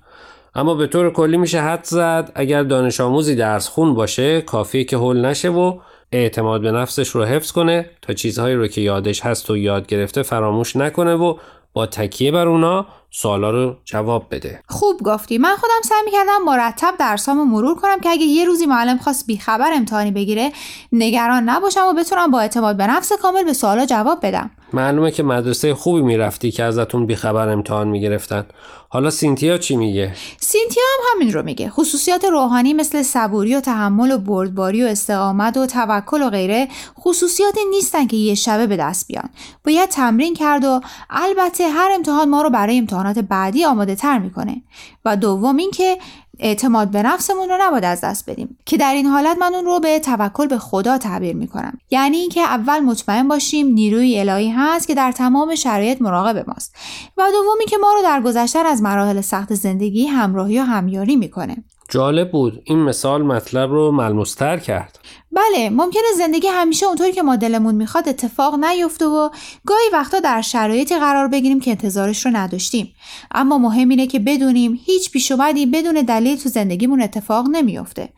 اما 0.55 0.75
به 0.75 0.87
طور 0.87 1.11
کلی 1.11 1.37
میشه 1.37 1.61
حد 1.61 1.85
زد 1.85 2.33
اگر 2.35 2.63
دانش 2.63 3.01
آموزی 3.01 3.35
درس 3.35 3.69
خون 3.69 3.95
باشه 3.95 4.41
کافیه 4.41 4.85
که 4.85 4.97
حل 4.97 5.25
نشه 5.25 5.49
و 5.49 5.79
اعتماد 6.13 6.63
به 6.63 6.73
نفسش 6.73 7.09
رو 7.09 7.25
حفظ 7.25 7.53
کنه 7.53 7.91
تا 8.03 8.13
چیزهایی 8.13 8.55
رو 8.55 8.67
که 8.67 8.81
یادش 8.81 9.21
هست 9.21 9.51
و 9.51 9.57
یاد 9.57 9.87
گرفته 9.87 10.23
فراموش 10.23 10.77
نکنه 10.77 11.15
و 11.15 11.37
با 11.73 11.87
تکیه 11.87 12.33
بر 12.33 12.49
اونا 12.49 12.87
سوالا 13.11 13.51
رو 13.51 13.77
جواب 13.85 14.27
بده. 14.31 14.61
خوب 14.69 15.01
گفتی. 15.05 15.39
من 15.39 15.57
خودم 15.57 15.81
سعی 15.85 15.99
می‌کردم 16.05 16.45
مرتب 16.47 16.95
درسامو 16.99 17.45
مرور 17.45 17.75
کنم 17.75 18.01
که 18.01 18.09
اگه 18.09 18.25
یه 18.25 18.45
روزی 18.45 18.67
معلم 18.67 18.99
خواست 18.99 19.27
بیخبر 19.27 19.71
امتحانی 19.75 20.11
بگیره 20.11 20.53
نگران 20.93 21.43
نباشم 21.49 21.87
و 21.91 21.93
بتونم 21.93 22.31
با 22.31 22.41
اعتماد 22.41 22.77
به 22.77 22.87
نفس 22.87 23.13
کامل 23.13 23.45
به 23.45 23.53
سوالا 23.53 23.87
جواب 23.87 24.19
بدم. 24.27 24.51
معلومه 24.75 25.11
که 25.11 25.23
مدرسه 25.23 25.75
خوبی 25.75 26.03
می‌رفتی 26.03 26.51
که 26.51 26.63
ازتون 26.63 27.07
بیخبر 27.07 27.49
امتحان 27.49 27.89
می‌گرفتن. 27.89 28.47
حالا 28.89 29.11
سینتیا 29.11 29.59
چی 29.59 29.77
میگه؟ 29.77 30.15
سینتیا 30.41 30.83
هم 30.93 31.15
همین 31.15 31.33
رو 31.33 31.43
میگه. 31.43 31.71
خصوصیات 31.71 32.25
روحانی 32.25 32.75
مثل 32.75 33.03
صبوری 33.03 33.55
و 33.55 33.61
تحمل 33.61 34.13
و 34.13 34.19
بردباری 34.19 34.85
و 34.85 34.87
استقامت 34.87 35.57
و 35.57 35.67
توکل 35.67 36.23
و 36.23 36.31
غیره 36.31 36.69
خصوصیاتی 37.01 37.61
نیستن 37.71 38.07
که 38.07 38.17
یه 38.17 38.35
شبه 38.35 38.67
به 38.67 38.77
دست 38.77 39.09
بیان. 39.09 39.29
باید 39.65 39.89
تمرین 39.89 40.35
کرد 40.35 40.65
و 40.65 40.81
البته 41.11 41.69
هر 41.69 41.91
امتحان 41.95 42.29
ما 42.29 42.43
رو 42.43 42.51
برای 42.51 42.79
امتحانات 42.79 43.19
بعدی 43.19 43.65
آماده 43.65 43.95
تر 43.95 44.19
می‌کنه. 44.19 44.63
و 45.05 45.17
دوم 45.17 45.57
اینکه 45.57 45.99
اعتماد 46.39 46.91
به 46.91 47.03
نفسمون 47.03 47.49
رو 47.49 47.59
نباید 47.61 47.85
از 47.85 48.01
دست 48.01 48.31
بدیم. 48.31 48.59
که 48.67 48.77
در 48.77 48.95
این 48.95 49.07
حالت 49.07 49.39
من 49.39 49.55
اون 49.55 49.65
رو 49.65 49.81
به 49.81 49.99
توکل 49.99 50.47
به 50.47 50.59
خدا 50.59 50.99
تعبیر 50.99 51.37
می‌کنم. 51.37 51.79
یعنی 51.91 52.17
اینکه 52.17 52.41
اول 52.41 52.81
مطمئن 52.81 53.29
باشیم 53.29 53.67
نیروی 53.67 54.21
الهی 54.21 54.51
هست 54.51 54.87
که 54.87 54.95
در 54.95 55.13
تمام 55.13 55.55
شرایط 55.55 56.03
مراقب 56.03 56.45
ماست. 56.49 56.77
و 57.17 57.23
دومی 57.33 57.65
که 57.65 57.77
ما 57.79 57.93
رو 57.93 58.03
در 58.03 58.21
گذشتن 58.21 58.67
از 58.67 58.83
مراحل 58.83 59.21
سخت 59.21 59.55
زندگی 59.55 60.07
همراهی 60.07 60.59
و 60.59 60.63
همیاری 60.63 61.17
می‌کنه. 61.17 61.57
جالب 61.89 62.31
بود. 62.31 62.63
این 62.65 62.79
مثال 62.79 63.23
مطلب 63.23 63.71
رو 63.71 63.93
ملموستر 63.93 64.59
کرد. 64.59 64.99
بله 65.33 65.71
ممکنه 65.71 66.03
زندگی 66.17 66.49
همیشه 66.49 66.87
اونطوری 66.87 67.13
که 67.13 67.23
ما 67.23 67.37
دلمون 67.37 67.75
می‌خواد 67.75 68.09
اتفاق 68.09 68.65
نیفته 68.65 69.07
و 69.07 69.29
گاهی 69.67 69.85
وقتا 69.93 70.21
در 70.21 70.43
شرایطی 70.43 70.99
قرار 70.99 71.29
بگیریم 71.29 71.61
که 71.61 71.71
انتظارش 71.71 72.27
رو 72.27 72.33
نداشتیم. 72.37 72.95
اما 73.31 73.59
مهم 73.59 73.89
اینه 73.89 74.07
که 74.07 74.19
بدونیم 74.19 74.81
هیچ 74.85 75.11
پیش 75.11 75.33
اومدی 75.33 75.67
بدون 75.67 75.95
دلیل 75.95 76.39
تو 76.39 76.49
زندگیمون 76.49 77.03
اتفاق 77.03 77.49
نمیافته. 77.51 78.09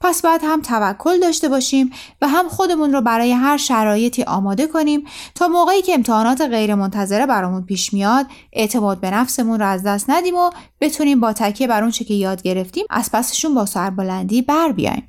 پس 0.00 0.22
باید 0.22 0.40
هم 0.44 0.62
توکل 0.62 1.20
داشته 1.20 1.48
باشیم 1.48 1.90
و 2.22 2.28
هم 2.28 2.48
خودمون 2.48 2.92
رو 2.92 3.00
برای 3.00 3.32
هر 3.32 3.56
شرایطی 3.56 4.22
آماده 4.22 4.66
کنیم 4.66 5.04
تا 5.34 5.48
موقعی 5.48 5.82
که 5.82 5.94
امتحانات 5.94 6.40
غیرمنتظره 6.40 7.26
برامون 7.26 7.62
پیش 7.62 7.92
میاد 7.92 8.26
اعتماد 8.52 9.00
به 9.00 9.10
نفسمون 9.10 9.60
رو 9.60 9.66
از 9.66 9.82
دست 9.82 10.10
ندیم 10.10 10.34
و 10.34 10.50
بتونیم 10.80 11.20
با 11.20 11.32
تکیه 11.32 11.66
بر 11.66 11.82
اون 11.82 11.90
چه 11.90 12.04
که 12.04 12.14
یاد 12.14 12.42
گرفتیم 12.42 12.84
از 12.90 13.10
پسشون 13.12 13.54
با 13.54 13.66
سربلندی 13.66 14.42
بر 14.42 14.72
بیایم. 14.72 15.08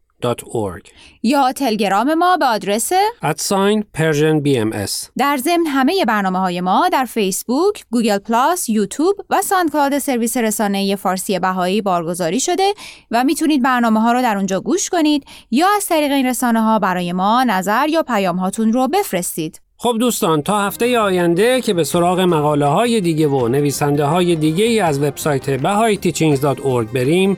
یا 1.23 1.51
تلگرام 1.51 2.13
ما 2.13 2.37
به 2.37 2.45
آدرس 2.45 2.91
at 3.21 3.42
sign 3.42 3.85
Persian 3.93 4.39
BMS 4.43 4.91
در 5.17 5.37
ضمن 5.37 5.65
همه 5.65 6.05
برنامه 6.07 6.39
های 6.39 6.61
ما 6.61 6.89
در 6.89 7.05
فیسبوک، 7.05 7.85
گوگل 7.91 8.17
پلاس، 8.17 8.69
یوتیوب 8.69 9.15
و 9.29 9.41
ساندکلاد 9.41 9.99
سرویس 9.99 10.37
رسانه 10.37 10.95
فارسی 10.95 11.39
بهایی 11.39 11.81
بارگذاری 11.81 12.39
شده 12.39 12.73
و 13.11 13.23
می‌تونید 13.23 13.63
برنامه 13.63 14.01
ها 14.01 14.11
رو 14.11 14.21
در 14.21 14.37
اونجا 14.37 14.59
گوش 14.61 14.89
کنید 14.89 15.25
یا 15.51 15.67
از 15.77 15.87
طریق 15.87 16.11
این 16.11 16.25
رسانه 16.25 16.61
ها 16.61 16.79
برای 16.79 17.13
ما 17.13 17.43
نظر 17.43 17.87
یا 17.89 18.03
پیام 18.03 18.37
هاتون 18.37 18.73
رو 18.73 18.87
بفرستید. 18.87 19.61
خب 19.83 19.95
دوستان 19.99 20.41
تا 20.41 20.61
هفته 20.61 20.99
آینده 20.99 21.61
که 21.61 21.73
به 21.73 21.83
سراغ 21.83 22.19
مقاله 22.19 22.65
های 22.65 23.01
دیگه 23.01 23.27
و 23.27 23.47
نویسنده 23.47 24.05
های 24.05 24.35
دیگه 24.35 24.83
از 24.83 24.99
وبسایت 24.99 25.57
bahayteachings.org 25.57 26.93
بریم 26.93 27.37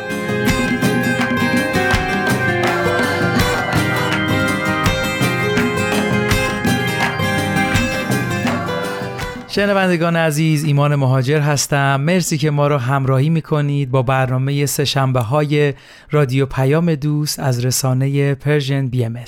شنوندگان 9.53 10.15
عزیز 10.15 10.63
ایمان 10.63 10.95
مهاجر 10.95 11.39
هستم. 11.39 12.01
مرسی 12.01 12.37
که 12.37 12.51
ما 12.51 12.67
را 12.67 12.77
همراهی 12.77 13.29
می‌کنید 13.29 13.91
با 13.91 14.01
برنامه 14.01 14.65
سهشنبه 14.65 15.19
های 15.19 15.73
رادیو 16.11 16.45
پیام 16.45 16.95
دوست 16.95 17.39
از 17.39 17.65
رسانه 17.65 18.35
Persian 18.35 18.87
BM 18.87 19.19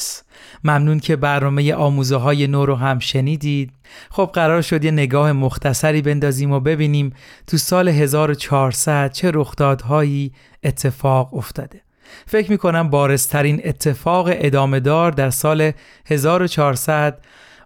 ممنون 0.63 0.99
که 0.99 1.15
برنامه 1.15 1.73
آموزه 1.73 2.15
های 2.15 2.47
نو 2.47 2.65
رو 2.65 2.75
هم 2.75 2.99
شنیدید. 2.99 3.71
خب 4.09 4.29
قرار 4.33 4.61
شد 4.61 4.83
یه 4.83 4.91
نگاه 4.91 5.31
مختصری 5.31 6.01
بندازیم 6.01 6.51
و 6.51 6.59
ببینیم 6.59 7.13
تو 7.47 7.57
سال 7.57 7.89
1400 7.89 9.11
چه 9.11 9.31
رخدادهایی 9.33 10.31
اتفاق 10.63 11.33
افتاده. 11.33 11.81
فکر 12.25 12.51
می‌کنم 12.51 12.89
بارزترین 12.89 13.61
اتفاق 13.63 14.27
ادامه 14.31 14.79
دار 14.79 15.11
در 15.11 15.29
سال 15.29 15.71
1400 16.05 17.19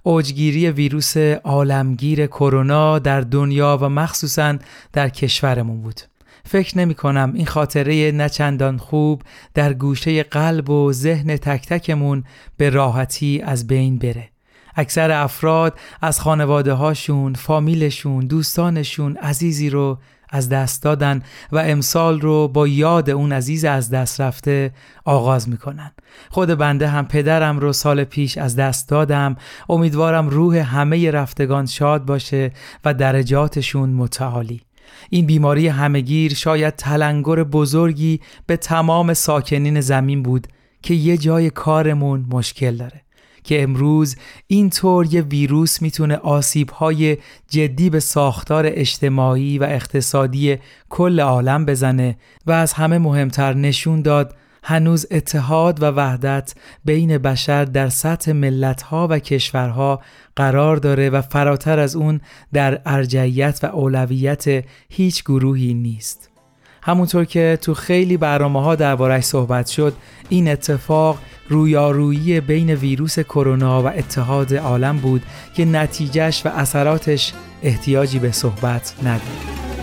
اوجگیری 0.07 0.69
ویروس 0.69 1.17
عالمگیر 1.43 2.27
کرونا 2.27 2.99
در 2.99 3.21
دنیا 3.21 3.77
و 3.81 3.89
مخصوصا 3.89 4.57
در 4.93 5.09
کشورمون 5.09 5.81
بود. 5.81 6.01
فکر 6.45 6.77
نمی 6.77 6.95
کنم 6.95 7.31
این 7.35 7.45
خاطره 7.45 8.11
نچندان 8.11 8.77
خوب 8.77 9.21
در 9.53 9.73
گوشه 9.73 10.23
قلب 10.23 10.69
و 10.69 10.93
ذهن 10.93 11.37
تک 11.37 11.67
تکمون 11.67 12.23
به 12.57 12.69
راحتی 12.69 13.41
از 13.45 13.67
بین 13.67 13.97
بره. 13.97 14.29
اکثر 14.75 15.11
افراد 15.11 15.79
از 16.01 16.19
خانواده 16.19 16.73
هاشون، 16.73 17.33
فامیلشون، 17.33 18.27
دوستانشون 18.27 19.17
عزیزی 19.17 19.69
رو 19.69 19.97
از 20.29 20.49
دست 20.49 20.83
دادن 20.83 21.21
و 21.51 21.57
امسال 21.57 22.21
رو 22.21 22.47
با 22.47 22.67
یاد 22.67 23.09
اون 23.09 23.31
عزیز 23.31 23.65
از 23.65 23.89
دست 23.89 24.21
رفته 24.21 24.71
آغاز 25.05 25.49
می‌کنن. 25.49 25.91
خود 26.29 26.49
بنده 26.49 26.87
هم 26.87 27.07
پدرم 27.07 27.59
رو 27.59 27.73
سال 27.73 28.03
پیش 28.03 28.37
از 28.37 28.55
دست 28.55 28.89
دادم. 28.89 29.35
امیدوارم 29.69 30.29
روح 30.29 30.55
همه 30.57 31.11
رفتگان 31.11 31.65
شاد 31.65 32.05
باشه 32.05 32.51
و 32.85 32.93
درجاتشون 32.93 33.89
متعالی. 33.89 34.61
این 35.09 35.25
بیماری 35.25 35.67
همگیر 35.67 36.33
شاید 36.33 36.75
تلنگر 36.75 37.43
بزرگی 37.43 38.19
به 38.45 38.57
تمام 38.57 39.13
ساکنین 39.13 39.81
زمین 39.81 40.23
بود 40.23 40.47
که 40.81 40.93
یه 40.93 41.17
جای 41.17 41.49
کارمون 41.49 42.25
مشکل 42.29 42.75
داره. 42.75 43.01
که 43.47 43.63
امروز 43.63 44.15
اینطور 44.47 45.13
یه 45.13 45.21
ویروس 45.21 45.81
می‌تونه 45.81 46.15
آسیبهای 46.15 47.17
جدی 47.49 47.89
به 47.89 47.99
ساختار 47.99 48.65
اجتماعی 48.67 49.59
و 49.59 49.63
اقتصادی 49.63 50.57
کل 50.89 51.19
عالم 51.19 51.65
بزنه 51.65 52.17
و 52.47 52.51
از 52.51 52.73
همه 52.73 52.97
مهمتر 52.97 53.53
نشون 53.53 54.01
داد 54.01 54.35
هنوز 54.63 55.05
اتحاد 55.11 55.83
و 55.83 55.85
وحدت 55.85 56.53
بین 56.85 57.17
بشر 57.17 57.65
در 57.65 57.89
سطح 57.89 58.31
ملتها 58.31 59.07
و 59.09 59.19
کشورها 59.19 60.01
قرار 60.35 60.77
داره 60.77 61.09
و 61.09 61.21
فراتر 61.21 61.79
از 61.79 61.95
اون 61.95 62.21
در 62.53 62.81
ارجعیت 62.85 63.59
و 63.63 63.65
اولویت 63.65 64.65
هیچ 64.89 65.23
گروهی 65.23 65.73
نیست. 65.73 66.26
همونطور 66.87 67.25
که 67.25 67.57
تو 67.61 67.73
خیلی 67.73 68.17
برنامه 68.17 68.61
ها 68.61 68.75
دربارش 68.75 69.23
صحبت 69.23 69.67
شد 69.67 69.93
این 70.29 70.47
اتفاق 70.47 71.17
رویارویی 71.49 72.41
بین 72.41 72.69
ویروس 72.69 73.19
کرونا 73.19 73.83
و 73.83 73.87
اتحاد 73.87 74.53
عالم 74.53 74.97
بود 74.97 75.23
که 75.55 75.65
نتیجهش 75.65 76.45
و 76.45 76.49
اثراتش 76.49 77.33
احتیاجی 77.63 78.19
به 78.19 78.31
صحبت 78.31 78.93
نداره. 79.03 79.76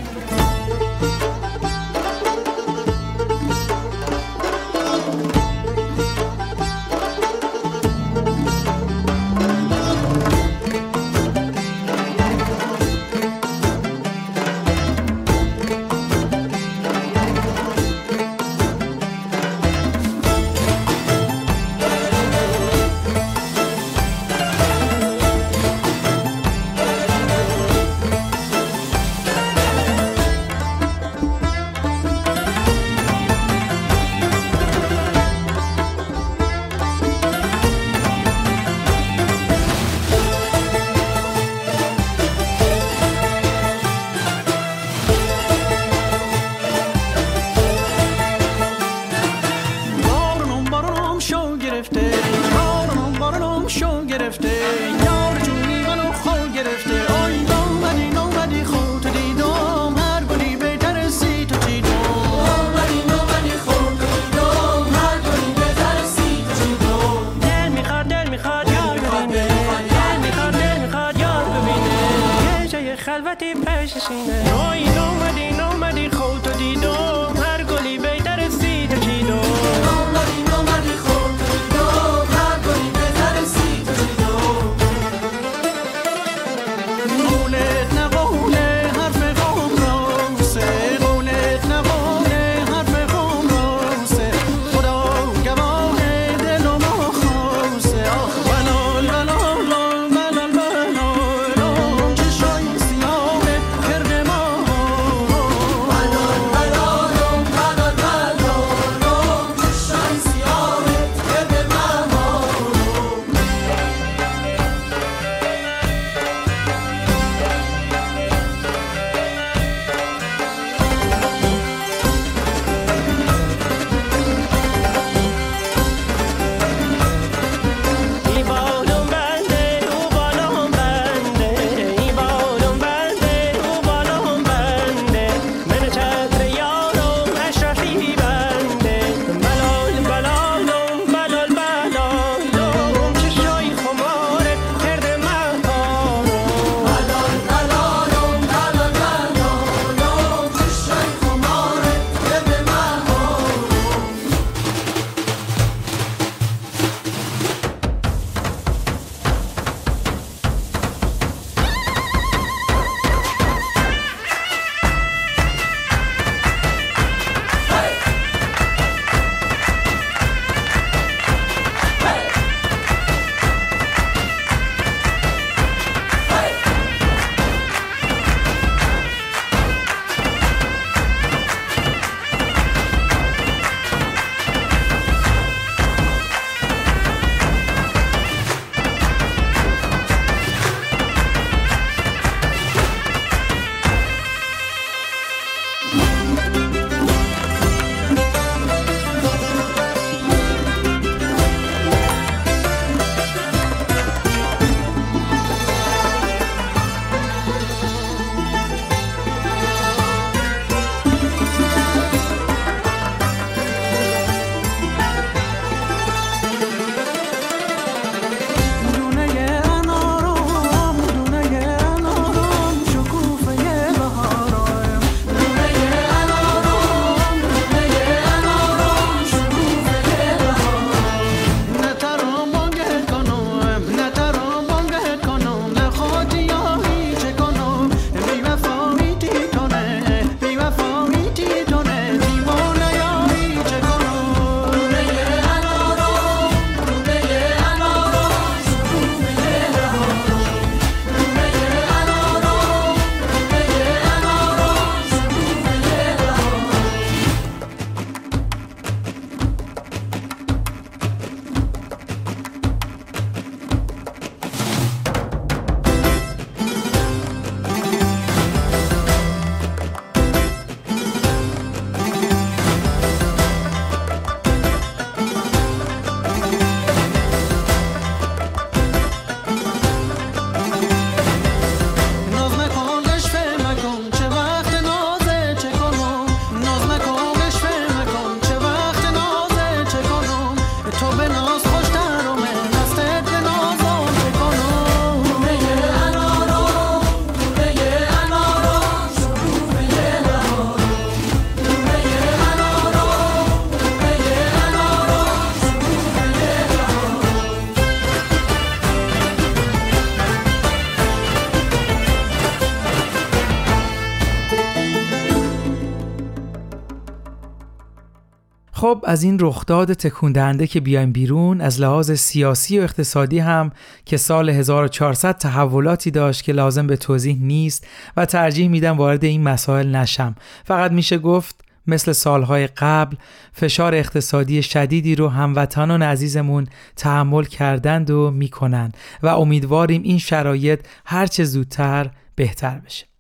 از 319.15 319.23
این 319.23 319.39
رخداد 319.41 319.93
تکوندهنده 319.93 320.67
که 320.67 320.81
بیایم 320.81 321.13
بیرون 321.13 321.61
از 321.61 321.81
لحاظ 321.81 322.13
سیاسی 322.13 322.79
و 322.79 322.83
اقتصادی 322.83 323.39
هم 323.39 323.73
که 324.05 324.17
سال 324.17 324.51
1400 324.51 325.39
تحولاتی 325.39 326.11
داشت 326.11 326.43
که 326.43 326.53
لازم 326.53 326.87
به 326.87 326.97
توضیح 326.97 327.39
نیست 327.41 327.87
و 328.17 328.27
ترجیح 328.27 328.69
میدم 328.69 328.97
وارد 328.97 329.25
این 329.25 329.43
مسائل 329.43 329.97
نشم. 329.97 330.35
فقط 330.65 330.91
میشه 330.91 331.19
گفت 331.19 331.65
مثل 331.87 332.13
سالهای 332.13 332.67
قبل 332.67 333.17
فشار 333.53 333.95
اقتصادی 333.95 334.63
شدیدی 334.63 335.15
رو 335.15 335.29
هموطنان 335.29 336.03
عزیزمون 336.03 336.67
تحمل 336.97 337.45
کردند 337.45 338.11
و 338.11 338.31
می‌کنند 338.31 338.97
و 339.23 339.27
امیدواریم 339.27 340.03
این 340.03 340.19
شرایط 340.19 340.81
هرچه 341.05 341.45
زودتر 341.45 342.11
بهتر 342.35 342.79
بشه. 342.79 343.14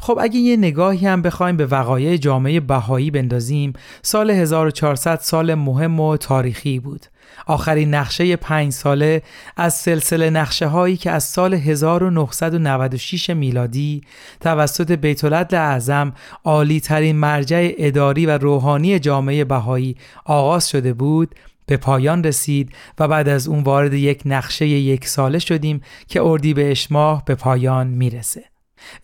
خب 0.00 0.18
اگه 0.20 0.38
یه 0.38 0.56
نگاهی 0.56 1.06
هم 1.06 1.22
بخوایم 1.22 1.56
به 1.56 1.66
وقایع 1.66 2.16
جامعه 2.16 2.60
بهایی 2.60 3.10
بندازیم 3.10 3.72
سال 4.02 4.30
1400 4.30 5.18
سال 5.18 5.54
مهم 5.54 6.00
و 6.00 6.16
تاریخی 6.16 6.78
بود 6.78 7.06
آخرین 7.46 7.94
نقشه 7.94 8.36
پنج 8.36 8.72
ساله 8.72 9.22
از 9.56 9.74
سلسله 9.74 10.30
نقشه 10.30 10.66
هایی 10.66 10.96
که 10.96 11.10
از 11.10 11.24
سال 11.24 11.54
1996 11.54 13.30
میلادی 13.30 14.00
توسط 14.40 14.92
بیت 14.92 15.24
اعظم 15.54 16.12
عالی 16.44 16.80
ترین 16.80 17.16
مرجع 17.16 17.72
اداری 17.78 18.26
و 18.26 18.38
روحانی 18.38 18.98
جامعه 18.98 19.44
بهایی 19.44 19.96
آغاز 20.24 20.68
شده 20.68 20.92
بود 20.92 21.34
به 21.66 21.76
پایان 21.76 22.24
رسید 22.24 22.72
و 22.98 23.08
بعد 23.08 23.28
از 23.28 23.48
اون 23.48 23.62
وارد 23.62 23.92
یک 23.94 24.22
نقشه 24.24 24.66
یک 24.66 25.08
ساله 25.08 25.38
شدیم 25.38 25.80
که 26.08 26.22
اردی 26.22 26.54
به 26.54 26.74
ماه 26.90 27.24
به 27.24 27.34
پایان 27.34 27.86
می‌رسه. 27.86 28.44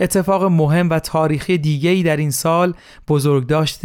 اتفاق 0.01 0.45
مهم 0.45 0.91
و 0.91 0.99
تاریخی 0.99 1.59
دیگری 1.59 2.03
در 2.03 2.17
این 2.17 2.31
سال 2.31 2.75
بزرگداشت 3.09 3.81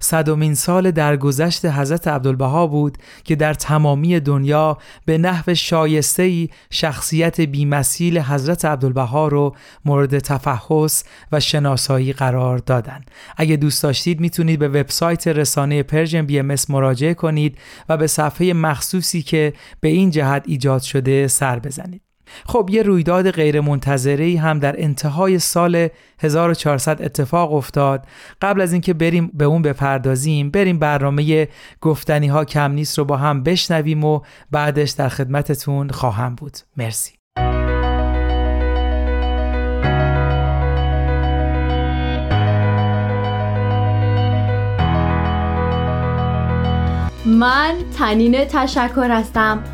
صدومین 0.00 0.54
سال 0.54 0.90
درگذشت 0.90 1.64
حضرت 1.64 2.08
عبدالبها 2.08 2.66
بود 2.66 2.98
که 3.24 3.36
در 3.36 3.54
تمامی 3.54 4.20
دنیا 4.20 4.78
به 5.04 5.18
نحو 5.18 5.54
شایسته‌ای 5.54 6.48
شخصیت 6.70 7.40
بی‌مثیل 7.40 8.18
حضرت 8.18 8.64
عبدالبها 8.64 9.28
رو 9.28 9.56
مورد 9.84 10.18
تفحص 10.18 11.04
و 11.32 11.40
شناسایی 11.40 12.12
قرار 12.12 12.58
دادن. 12.58 13.04
اگه 13.36 13.56
دوست 13.56 13.82
داشتید 13.82 14.20
می‌تونید 14.20 14.58
به 14.58 14.68
وبسایت 14.68 15.28
رسانه 15.28 15.82
Persian 15.82 16.26
BM 16.26 16.54
مراجعه 16.68 17.14
کنید 17.14 17.58
و 17.88 17.96
به 17.96 18.06
صفحه 18.06 18.52
مخصوصی 18.52 19.22
که 19.22 19.52
به 19.80 19.88
این 19.88 20.10
جهت 20.10 20.42
ایجاد 20.46 20.82
شده 20.82 21.28
سر 21.28 21.58
بزنید. 21.58 22.03
خب 22.46 22.68
یه 22.72 22.82
رویداد 22.82 23.30
غیرمنتظره 23.30 24.38
هم 24.40 24.58
در 24.58 24.82
انتهای 24.82 25.38
سال 25.38 25.88
1400 26.18 27.02
اتفاق 27.02 27.52
افتاد. 27.52 28.06
قبل 28.42 28.60
از 28.60 28.72
اینکه 28.72 28.94
بریم 28.94 29.30
به 29.34 29.44
اون 29.44 29.62
بپردازیم 29.62 30.50
بریم 30.50 30.78
برنامه 30.78 31.48
گفتنی 31.80 32.28
ها 32.28 32.44
کم 32.44 32.72
نیست 32.72 32.98
رو 32.98 33.04
با 33.04 33.16
هم 33.16 33.42
بشنویم 33.42 34.04
و 34.04 34.20
بعدش 34.50 34.90
در 34.90 35.08
خدمتتون 35.08 35.90
خواهم 35.90 36.34
بود. 36.34 36.58
مرسی. 36.76 37.12
من 47.26 47.74
تنین 47.98 48.44
تشکر 48.44 49.10
هستم. 49.10 49.73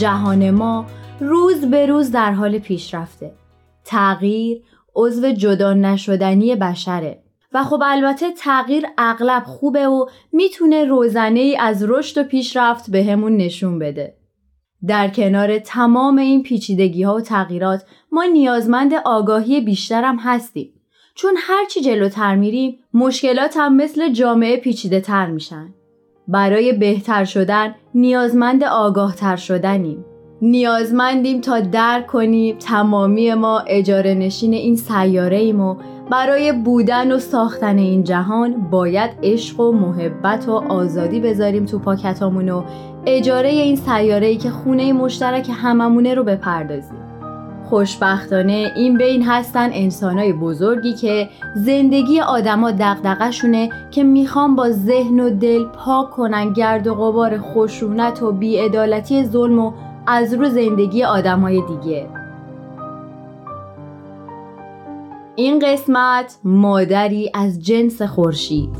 جهان 0.00 0.50
ما 0.50 0.86
روز 1.20 1.64
به 1.64 1.86
روز 1.86 2.10
در 2.10 2.32
حال 2.32 2.58
پیشرفته. 2.58 3.32
تغییر 3.84 4.62
عضو 4.96 5.32
جدا 5.32 5.74
نشدنی 5.74 6.56
بشره 6.56 7.22
و 7.52 7.64
خب 7.64 7.82
البته 7.84 8.32
تغییر 8.32 8.86
اغلب 8.98 9.42
خوبه 9.42 9.88
و 9.88 10.06
می‌تونه 10.32 10.84
روزنه 10.84 11.40
ای 11.40 11.56
از 11.56 11.84
رشد 11.88 12.20
و 12.20 12.24
پیشرفت 12.24 12.90
به 12.90 13.04
همون 13.04 13.36
نشون 13.36 13.78
بده. 13.78 14.16
در 14.86 15.08
کنار 15.08 15.58
تمام 15.58 16.18
این 16.18 16.42
پیچیدگی 16.42 17.02
ها 17.02 17.14
و 17.14 17.20
تغییرات 17.20 17.84
ما 18.12 18.24
نیازمند 18.24 18.92
آگاهی 19.04 19.60
بیشترم 19.60 20.16
هستیم. 20.18 20.72
چون 21.14 21.34
هرچی 21.38 21.80
جلوتر 21.80 22.36
میریم 22.36 22.78
مشکلات 22.94 23.56
هم 23.56 23.76
مثل 23.76 24.12
جامعه 24.12 24.56
پیچیده 24.56 25.00
تر 25.00 25.26
میشن. 25.26 25.74
برای 26.30 26.72
بهتر 26.72 27.24
شدن 27.24 27.74
نیازمند 27.94 28.64
آگاه 28.64 29.16
تر 29.16 29.36
شدنیم. 29.36 30.04
نیازمندیم 30.42 31.40
تا 31.40 31.60
درک 31.60 32.06
کنیم 32.06 32.56
تمامی 32.56 33.34
ما 33.34 33.58
اجاره 33.66 34.14
نشین 34.14 34.54
این 34.54 34.76
سیاره 34.76 35.36
ایم 35.36 35.60
و 35.60 35.76
برای 36.10 36.52
بودن 36.52 37.12
و 37.12 37.18
ساختن 37.18 37.78
این 37.78 38.04
جهان 38.04 38.70
باید 38.70 39.10
عشق 39.22 39.60
و 39.60 39.72
محبت 39.72 40.48
و 40.48 40.52
آزادی 40.52 41.20
بذاریم 41.20 41.64
تو 41.64 41.78
پاکتامون 41.78 42.48
و 42.48 42.62
اجاره 43.06 43.48
این 43.48 43.76
سیاره 43.76 44.26
ای 44.26 44.36
که 44.36 44.50
خونه 44.50 44.92
مشترک 44.92 45.50
هممونه 45.62 46.14
رو 46.14 46.24
بپردازیم. 46.24 47.09
خوشبختانه 47.70 48.72
این 48.76 48.98
بین 48.98 49.22
هستن 49.22 49.70
انسانای 49.72 50.32
بزرگی 50.32 50.92
که 50.92 51.28
زندگی 51.54 52.20
آدما 52.20 52.70
دقدقشونه 52.70 53.70
که 53.90 54.04
می‌خوان 54.04 54.56
با 54.56 54.70
ذهن 54.70 55.20
و 55.20 55.30
دل 55.30 55.64
پاک 55.64 56.10
کنن 56.10 56.52
گرد 56.52 56.86
و 56.86 56.94
غبار 56.94 57.38
خشونت 57.38 58.22
و 58.22 58.32
بیعدالتی 58.32 59.24
ظلم 59.24 59.58
و 59.58 59.72
از 60.06 60.34
رو 60.34 60.48
زندگی 60.48 61.04
آدمای 61.04 61.62
دیگه. 61.68 62.06
این 65.36 65.58
قسمت 65.58 66.38
مادری 66.44 67.30
از 67.34 67.64
جنس 67.64 68.02
خورشید. 68.02 68.70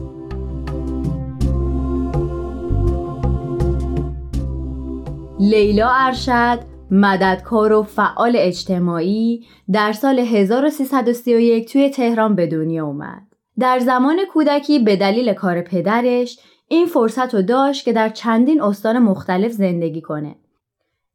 لیلا 5.41 5.89
ارشد 5.89 6.70
مددکار 6.91 7.73
و 7.73 7.83
فعال 7.83 8.33
اجتماعی 8.37 9.47
در 9.73 9.93
سال 9.93 10.19
1331 10.19 11.73
توی 11.73 11.91
تهران 11.91 12.35
به 12.35 12.47
دنیا 12.47 12.87
اومد. 12.87 13.23
در 13.59 13.79
زمان 13.79 14.17
کودکی 14.33 14.79
به 14.79 14.97
دلیل 14.97 15.33
کار 15.33 15.61
پدرش 15.63 16.39
این 16.69 16.87
فرصت 16.87 17.35
رو 17.35 17.43
داشت 17.43 17.85
که 17.85 17.93
در 17.93 18.09
چندین 18.09 18.63
استان 18.63 18.99
مختلف 18.99 19.53
زندگی 19.53 20.01
کنه. 20.01 20.37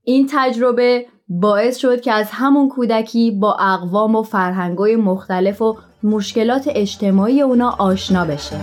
این 0.03 0.27
تجربه 0.31 1.05
باعث 1.29 1.77
شد 1.77 2.01
که 2.01 2.11
از 2.11 2.29
همون 2.31 2.69
کودکی 2.69 3.31
با 3.31 3.53
اقوام 3.53 4.15
و 4.15 4.23
فرهنگای 4.23 4.95
مختلف 4.95 5.61
و 5.61 5.77
مشکلات 6.03 6.69
اجتماعی 6.75 7.41
اونا 7.41 7.75
آشنا 7.79 8.25
بشه. 8.25 8.57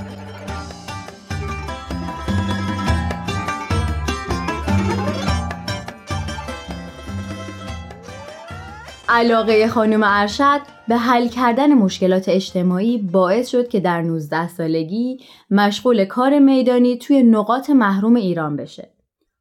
علاقه 9.15 9.69
خانم 9.69 10.01
ارشد 10.05 10.61
به 10.89 10.97
حل 10.97 11.29
کردن 11.29 11.75
مشکلات 11.75 12.29
اجتماعی 12.29 12.99
باعث 12.99 13.49
شد 13.49 13.69
که 13.69 13.81
در 13.81 14.03
19 14.03 14.49
سالگی 14.49 15.21
مشغول 15.51 16.05
کار 16.05 16.39
میدانی 16.39 16.99
توی 16.99 17.23
نقاط 17.23 17.71
محروم 17.71 18.15
ایران 18.15 18.57
بشه. 18.57 18.93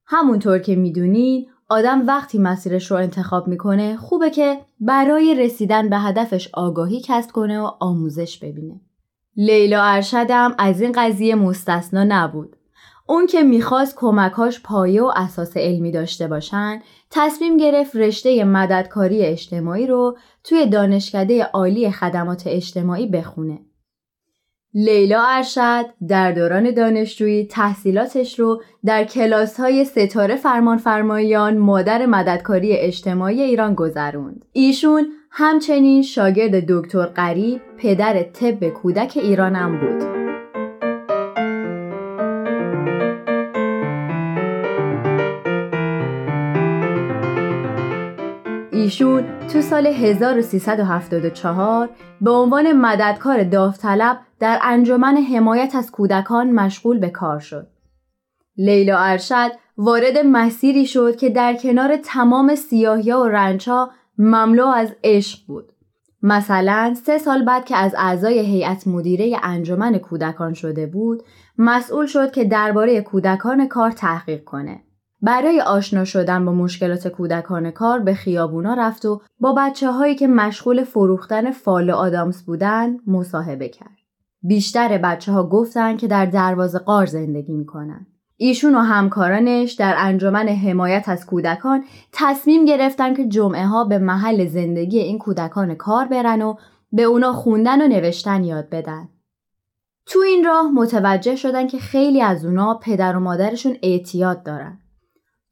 همونطور 0.06 0.60
که 0.60 0.76
می‌دونین 0.76 1.48
آدم 1.70 2.08
وقتی 2.08 2.38
مسیرش 2.38 2.92
رو 2.92 2.98
انتخاب 2.98 3.48
می‌کنه 3.48 3.98
خوبه 3.98 4.30
که 4.30 4.60
برای 4.80 5.36
رسیدن 5.36 5.90
به 5.90 5.98
هدفش 5.98 6.50
آگاهی 6.54 7.02
کسب 7.06 7.32
کنه 7.32 7.60
و 7.60 7.72
آموزش 7.80 8.38
ببینه. 8.38 8.82
لیلا 9.38 9.84
ارشدم 9.84 10.56
از 10.58 10.82
این 10.82 10.92
قضیه 10.92 11.36
مستثنا 11.36 12.04
نبود. 12.04 12.56
اون 13.08 13.28
که 13.28 13.44
می‌خواست 13.44 13.96
کمکاش 13.96 14.62
پایه 14.62 15.04
و 15.04 15.12
اساس 15.16 15.58
علمی 15.58 15.92
داشته 15.92 16.28
باشن 16.28 16.82
تصمیم 17.12 17.58
گرفت 17.58 17.96
رشته 17.96 18.44
مددکاری 18.44 19.26
اجتماعی 19.26 19.88
رو 19.88 20.18
توی 20.44 20.66
دانشکده 20.66 21.44
عالی 21.44 21.92
خدمات 21.92 22.44
اجتماعی 22.46 23.08
بخونه. 23.08 23.60
لیلا 24.74 25.24
ارشد 25.28 25.86
در 26.08 26.32
دوران 26.32 26.72
دانشجویی 26.72 27.46
تحصیلاتش 27.46 28.40
رو 28.40 28.62
در 28.86 29.04
کلاس 29.04 29.60
های 29.60 29.86
ستاره 29.86 30.36
فرمانفرمایان 30.36 31.58
مادر 31.58 32.06
مددکاری 32.06 32.74
اجتماعی 32.78 33.42
ایران 33.42 33.76
گذروند. 33.76 34.46
ایشون 34.52 35.08
همچنین 35.32 36.02
شاگرد 36.02 36.66
دکتر 36.68 37.06
قریب 37.06 37.62
پدر 37.78 38.24
طب 38.24 38.70
کودک 38.70 39.18
ایرانم 39.22 39.80
بود. 39.80 40.31
ایشون 48.92 49.48
تو 49.48 49.62
سال 49.62 49.88
1374 49.88 51.90
به 52.22 52.32
عنوان 52.32 52.74
مددکار 52.74 53.44
داوطلب 53.44 54.20
در 54.40 54.60
انجمن 54.64 55.18
حمایت 55.18 55.76
از 55.76 55.92
کودکان 55.92 56.52
مشغول 56.52 57.00
به 57.00 57.10
کار 57.10 57.40
شد. 57.40 57.68
لیلا 58.58 59.00
ارشد 59.00 59.52
وارد 59.78 60.18
مسیری 60.26 60.86
شد 60.86 61.16
که 61.16 61.30
در 61.30 61.54
کنار 61.54 61.98
تمام 61.98 62.56
سیاهیا 62.56 63.20
و 63.20 63.28
رنجها 63.28 63.92
مملو 64.18 64.68
از 64.68 64.96
عشق 65.04 65.40
بود. 65.48 65.72
مثلا 66.22 66.96
سه 67.06 67.18
سال 67.18 67.46
بعد 67.46 67.66
که 67.66 67.78
از 67.78 67.96
اعضای 67.98 68.40
هیئت 68.40 68.88
مدیره 68.88 69.38
انجمن 69.44 69.98
کودکان 69.98 70.54
شده 70.54 70.86
بود، 70.86 71.24
مسئول 71.58 72.06
شد 72.06 72.32
که 72.32 72.44
درباره 72.44 73.02
کودکان 73.02 73.68
کار 73.68 73.92
تحقیق 73.92 74.44
کنه. 74.44 74.84
برای 75.22 75.62
آشنا 75.62 76.06
شدن 76.06 76.46
با 76.46 76.52
مشکلات 76.52 77.08
کودکان 77.08 77.72
کار 77.72 78.00
به 78.00 78.14
خیابونا 78.14 78.74
رفت 78.74 79.06
و 79.06 79.22
با 79.40 79.54
بچه 79.58 79.92
هایی 79.92 80.16
که 80.16 80.28
مشغول 80.28 80.84
فروختن 80.84 81.52
فال 81.52 81.90
آدامس 81.90 82.44
بودن 82.44 82.98
مصاحبه 83.08 83.70
کرد. 83.70 83.98
بیشتر 84.44 84.98
بچه 84.98 85.32
ها 85.32 85.48
گفتن 85.48 85.98
که 85.98 86.08
در 86.08 86.26
دروازه 86.26 86.80
قار 86.80 87.06
زندگی 87.06 87.54
می‌کنن. 87.54 88.08
ایشون 88.38 88.76
و 88.76 88.80
همکارانش 88.80 89.72
در 89.72 89.96
انجمن 89.98 90.48
حمایت 90.48 91.10
از 91.10 91.26
کودکان 91.26 91.84
تصمیم 92.12 92.66
گرفتن 92.66 93.14
که 93.14 93.28
جمعه 93.28 93.66
ها 93.66 93.84
به 93.84 93.98
محل 93.98 94.48
زندگی 94.48 95.00
این 95.00 95.18
کودکان 95.18 95.76
کار 95.76 96.06
برن 96.06 96.42
و 96.42 96.56
به 96.92 97.04
اونا 97.04 97.34
خوندن 97.34 97.82
و 97.82 97.88
نوشتن 97.88 98.44
یاد 98.44 98.70
بدن. 98.70 99.10
تو 100.06 100.20
این 100.20 100.46
راه 100.46 100.72
متوجه 100.72 101.36
شدن 101.36 101.68
که 101.68 101.78
خیلی 101.78 102.22
از 102.22 102.46
اونا 102.46 102.74
پدر 102.74 103.18
و 103.18 103.20
مادرشون 103.20 103.78
اعتیاد 103.84 104.44
دارن. 104.44 104.81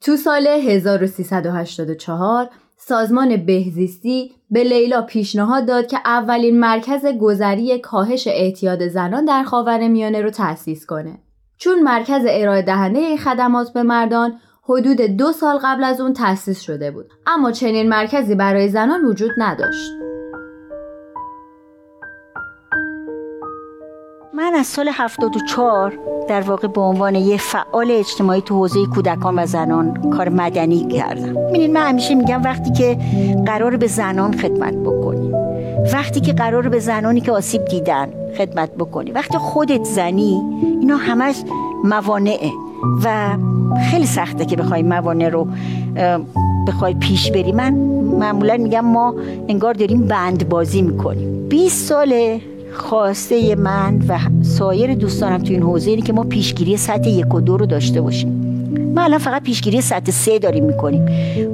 تو 0.02 0.16
سال 0.16 0.48
1384 0.48 2.50
سازمان 2.78 3.46
بهزیستی 3.46 4.32
به 4.52 4.64
لیلا 4.64 5.02
پیشنهاد 5.02 5.66
داد 5.66 5.88
که 5.88 6.00
اولین 6.06 6.60
مرکز 6.60 7.06
گذری 7.06 7.80
کاهش 7.80 8.28
اعتیاد 8.28 8.88
زنان 8.88 9.26
در 9.26 9.44
خاور 9.44 9.88
میانه 9.88 10.22
رو 10.22 10.30
تأسیس 10.30 10.86
کنه. 10.86 11.20
چون 11.58 11.84
مرکز 11.84 12.22
ارائه 12.30 12.62
دهنده 12.62 13.00
این 13.00 13.18
خدمات 13.18 13.74
به 13.74 13.84
مردان 13.84 14.40
حدود 14.64 15.02
دو 15.02 15.32
سال 15.32 15.60
قبل 15.64 15.84
از 15.84 16.02
اون 16.02 16.14
تأسیس 16.14 16.62
شده 16.62 16.92
بود 16.92 17.06
اما 17.28 17.52
چنین 17.52 17.90
مرکزی 17.90 18.36
برای 18.36 18.70
زنان 18.70 19.06
وجود 19.06 19.32
نداشت. 19.38 19.92
من 24.40 24.56
از 24.56 24.68
سال 24.68 24.90
74 24.94 26.00
در 26.28 26.42
واقع 26.42 26.68
به 26.68 26.82
عنوان 26.82 27.16
یه 27.16 27.38
فعال 27.38 27.92
اجتماعی 27.92 28.42
تو 28.42 28.56
حوزه 28.56 28.86
کودکان 28.86 29.40
و 29.40 29.46
زنان 29.46 30.10
کار 30.10 30.30
مدنی 30.30 30.88
کردم. 30.88 31.34
ببینید 31.34 31.72
من 31.72 31.82
همیشه 31.82 32.16
میگم 32.16 32.44
وقتی 32.44 32.72
که 32.72 32.98
قرار 33.46 33.78
به 33.78 33.88
زنان 33.88 34.38
خدمت 34.38 34.74
بکنی 34.74 35.32
وقتی 35.94 36.20
که 36.20 36.34
قرار 36.34 36.70
به 36.70 36.80
زنانی 36.80 37.22
که 37.22 37.32
آسیب 37.32 37.66
دیدن 37.66 38.10
خدمت 38.38 38.72
بکنی 38.72 39.12
وقتی 39.12 39.38
خودت 39.38 39.84
زنی 39.84 40.42
اینا 40.80 40.96
همش 40.96 41.44
موانعه 41.84 42.52
و 43.04 43.38
خیلی 43.92 44.06
سخته 44.06 44.46
که 44.46 44.56
بخوای 44.56 44.84
موانع 44.84 45.30
رو 45.30 45.48
بخوای 46.68 46.94
پیش 46.94 47.32
بری. 47.32 47.52
من 47.52 47.74
معمولا 48.20 48.58
میگم 48.58 48.86
ما 48.86 49.16
انگار 49.48 49.74
داریم 49.74 50.02
بند 50.02 50.50
بازی 50.50 50.82
می‌کنیم. 50.82 51.48
20 51.50 51.88
ساله 51.88 52.42
خواسته 52.74 53.56
من 53.56 54.02
و 54.08 54.20
سایر 54.42 54.94
دوستانم 54.94 55.38
تو 55.38 55.54
این 55.54 55.62
حوزه 55.62 55.90
اینه 55.90 56.02
که 56.02 56.14
ما 56.14 56.24
پیشگیری 56.24 56.78
سطح 56.78 57.10
یک 57.10 57.34
و 57.34 57.42
دو 57.42 57.58
رو 57.58 57.66
داشته 57.66 58.02
باشیم. 58.02 58.46
ما 58.96 59.02
الان 59.02 59.20
فقط 59.20 59.44
پیشگیری 59.44 59.82
سطح 59.82 60.12
سه 60.12 60.40
داریم 60.40 60.64
می‌کنیم. 60.64 61.06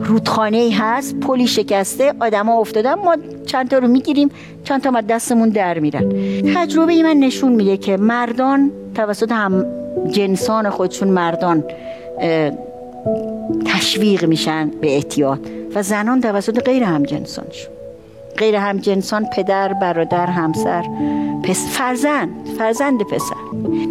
رودخانه 0.04 0.58
ای 0.58 0.71
هست 0.71 1.15
پلی 1.19 1.47
شکسته 1.47 2.13
آدما 2.19 2.60
افتادن 2.60 2.93
ما 2.93 3.15
چند 3.45 3.69
تا 3.69 3.78
رو 3.78 3.88
می‌گیریم 3.88 4.30
چند 4.63 4.82
تا 4.82 5.01
دستمون 5.01 5.49
در 5.49 5.80
میرن. 5.80 6.12
تجربه 6.56 6.93
ای 6.93 7.04
من 7.04 7.17
نشون 7.17 7.51
میده 7.51 7.78
که 7.78 7.97
مردان 7.97 8.71
توسط 8.95 9.32
هم 9.32 9.65
جنسان 10.12 10.69
خودشون 10.69 11.08
مردان 11.08 11.63
تشویق 13.65 14.25
میشن 14.25 14.71
به 14.82 14.95
احتیاط 14.95 15.39
و 15.75 15.84
زنان 15.84 16.21
توسط 16.21 16.63
غیر 16.63 16.84
هم 16.84 17.04
جنسانشون. 17.04 17.74
غیر 18.37 18.55
هم 18.55 18.77
جنسان 18.77 19.25
پدر 19.25 19.73
برادر 19.73 20.25
همسر 20.25 20.85
پس 21.43 21.77
فرزند 21.77 22.47
فرزند 22.57 23.03
پسر. 23.03 23.35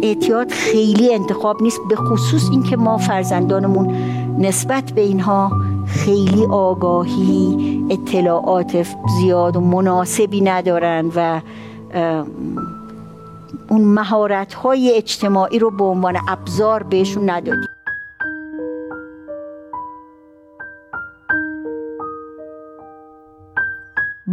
اعتیاد 0.03 0.51
خیلی 0.51 1.13
انتخاب 1.13 1.61
نیست 1.61 1.79
به 1.89 1.95
خصوص 1.95 2.49
اینکه 2.51 2.77
ما 2.77 2.97
فرزندانمون 2.97 3.95
نسبت 4.39 4.91
به 4.91 5.01
اینها 5.01 5.51
خیلی 5.87 6.45
آگاهی 6.45 7.85
اطلاعات 7.89 8.85
زیاد 9.19 9.55
و 9.55 9.59
مناسبی 9.59 10.41
ندارن 10.41 11.11
و 11.15 11.41
اون 13.69 13.81
مهارت 13.81 14.53
های 14.53 14.93
اجتماعی 14.95 15.59
رو 15.59 15.71
به 15.71 15.83
عنوان 15.83 16.17
ابزار 16.27 16.83
بهشون 16.83 17.29
ندادیم. 17.29 17.74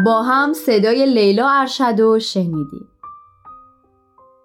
با 0.05 0.23
هم 0.23 0.53
صدای 0.53 1.07
لیلا 1.07 1.49
ارشد 1.49 2.01
و 2.01 2.19
شنیدیم 2.19 2.89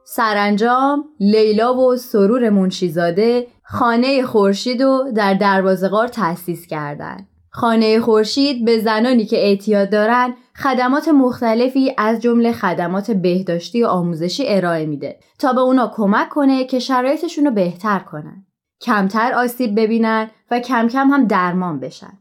سرانجام 0.03 1.05
لیلا 1.19 1.73
و 1.73 1.95
سرور 1.95 2.49
منشیزاده 2.49 3.47
خانه 3.63 4.23
خورشید 4.23 4.83
رو 4.83 5.11
در 5.15 5.33
دروازه‌قار 5.33 6.07
تأسیس 6.07 6.67
کردند. 6.67 7.27
خانه 7.49 7.99
خورشید 7.99 8.65
به 8.65 8.79
زنانی 8.79 9.25
که 9.25 9.37
اعتیاد 9.37 9.89
دارن 9.89 10.33
خدمات 10.55 11.07
مختلفی 11.07 11.93
از 11.97 12.21
جمله 12.21 12.51
خدمات 12.51 13.11
بهداشتی 13.11 13.83
و 13.83 13.87
آموزشی 13.87 14.43
ارائه 14.47 14.85
میده 14.85 15.19
تا 15.39 15.53
به 15.53 15.61
اونا 15.61 15.91
کمک 15.95 16.29
کنه 16.29 16.65
که 16.65 16.79
شرایطشون 16.79 17.45
رو 17.45 17.51
بهتر 17.51 17.99
کنن. 17.99 18.45
کمتر 18.81 19.33
آسیب 19.33 19.79
ببینن 19.79 20.29
و 20.51 20.59
کم 20.59 20.87
کم 20.87 21.07
هم 21.07 21.27
درمان 21.27 21.79
بشن. 21.79 22.17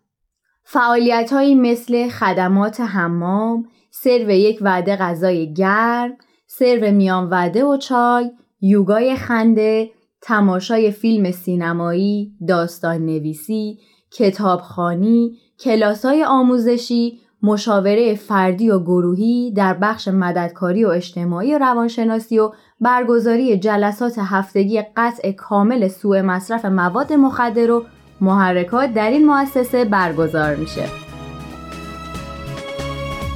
فعالیت 0.68 1.32
هایی 1.32 1.54
مثل 1.54 2.08
خدمات 2.08 2.80
حمام، 2.80 3.68
سرو 3.90 4.30
یک 4.30 4.58
وعده 4.60 4.96
غذای 4.96 5.54
گرم، 5.54 6.16
سرو 6.46 6.90
میان 6.90 7.30
وعده 7.30 7.64
و 7.64 7.76
چای، 7.76 8.30
یوگای 8.60 9.16
خنده، 9.16 9.90
تماشای 10.22 10.90
فیلم 10.90 11.30
سینمایی، 11.30 12.32
داستان 12.48 13.06
نویسی، 13.06 13.78
کتابخانی، 14.12 15.38
کلاسای 15.60 16.24
آموزشی، 16.24 17.20
مشاوره 17.42 18.14
فردی 18.14 18.70
و 18.70 18.78
گروهی 18.78 19.52
در 19.52 19.74
بخش 19.74 20.08
مددکاری 20.08 20.84
و 20.84 20.88
اجتماعی 20.88 21.54
و 21.54 21.58
روانشناسی 21.58 22.38
و 22.38 22.52
برگزاری 22.80 23.58
جلسات 23.58 24.14
هفتگی 24.18 24.82
قطع 24.96 25.32
کامل 25.32 25.88
سوء 25.88 26.22
مصرف 26.22 26.64
مواد 26.64 27.12
مخدر 27.12 27.70
و 27.70 27.84
محرکات 28.20 28.94
در 28.94 29.10
این 29.10 29.26
مؤسسه 29.26 29.84
برگزار 29.84 30.54
میشه. 30.54 30.88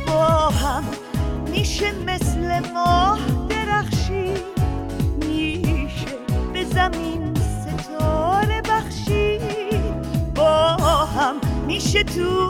با 0.07 0.49
هم 0.49 0.85
میشه 1.51 1.93
مثل 2.07 2.73
ماه 2.75 3.19
درخشی 3.49 4.33
میشه 5.27 6.07
به 6.53 6.65
زمین 6.65 7.35
ستاره 7.35 8.63
بخشی 8.63 9.39
با 10.35 10.77
هم 11.07 11.35
میشه 11.67 12.03
تو 12.05 12.49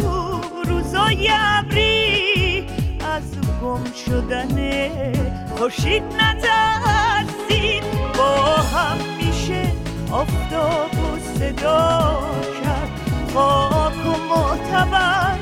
روزای 0.69 1.29
ابری. 1.33 2.67
از 3.15 3.23
گم 3.63 3.85
شدن 4.07 4.57
خورشید 5.57 6.03
نترسید. 6.03 7.85
با 8.19 8.35
هم 8.57 9.20
میشه 10.11 10.15
آفتاب 10.15 10.91
صدا 11.39 12.21
کرد. 12.65 12.91
خاک 13.35 14.07
و 14.07 14.35
معتبر 14.35 15.39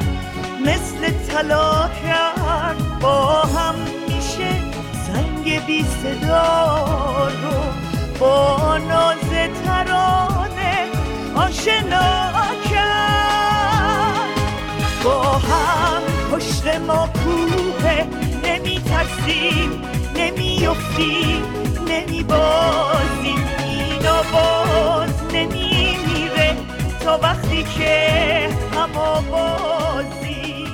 مثل 0.61 1.11
طلا 1.11 1.89
کرد. 2.03 3.01
با 3.01 3.43
هم 3.43 3.75
میشه 4.09 4.51
زنگ 5.07 5.67
بی 5.67 5.85
صدا 5.85 7.29
رو. 7.29 7.59
با 8.19 8.79
ناز 8.79 9.31
ترانه 9.65 10.87
آشنا 11.37 12.33
کرد. 12.71 13.09
با 15.05 15.23
هم 15.23 16.03
پشت 16.33 16.67
ما 16.87 17.09
کوه 17.25 18.07
نمی 18.45 18.81
ترسیم 18.81 19.83
نمی 20.17 20.67
افتیم 20.67 21.43
نمی 21.89 22.23
بازیم 22.23 23.68
اینا 23.99 24.23
باز 24.33 25.11
نمی 25.35 25.97
تا 27.01 27.19
وقتی 27.23 27.63
که 27.63 28.49
بازی 29.31 30.65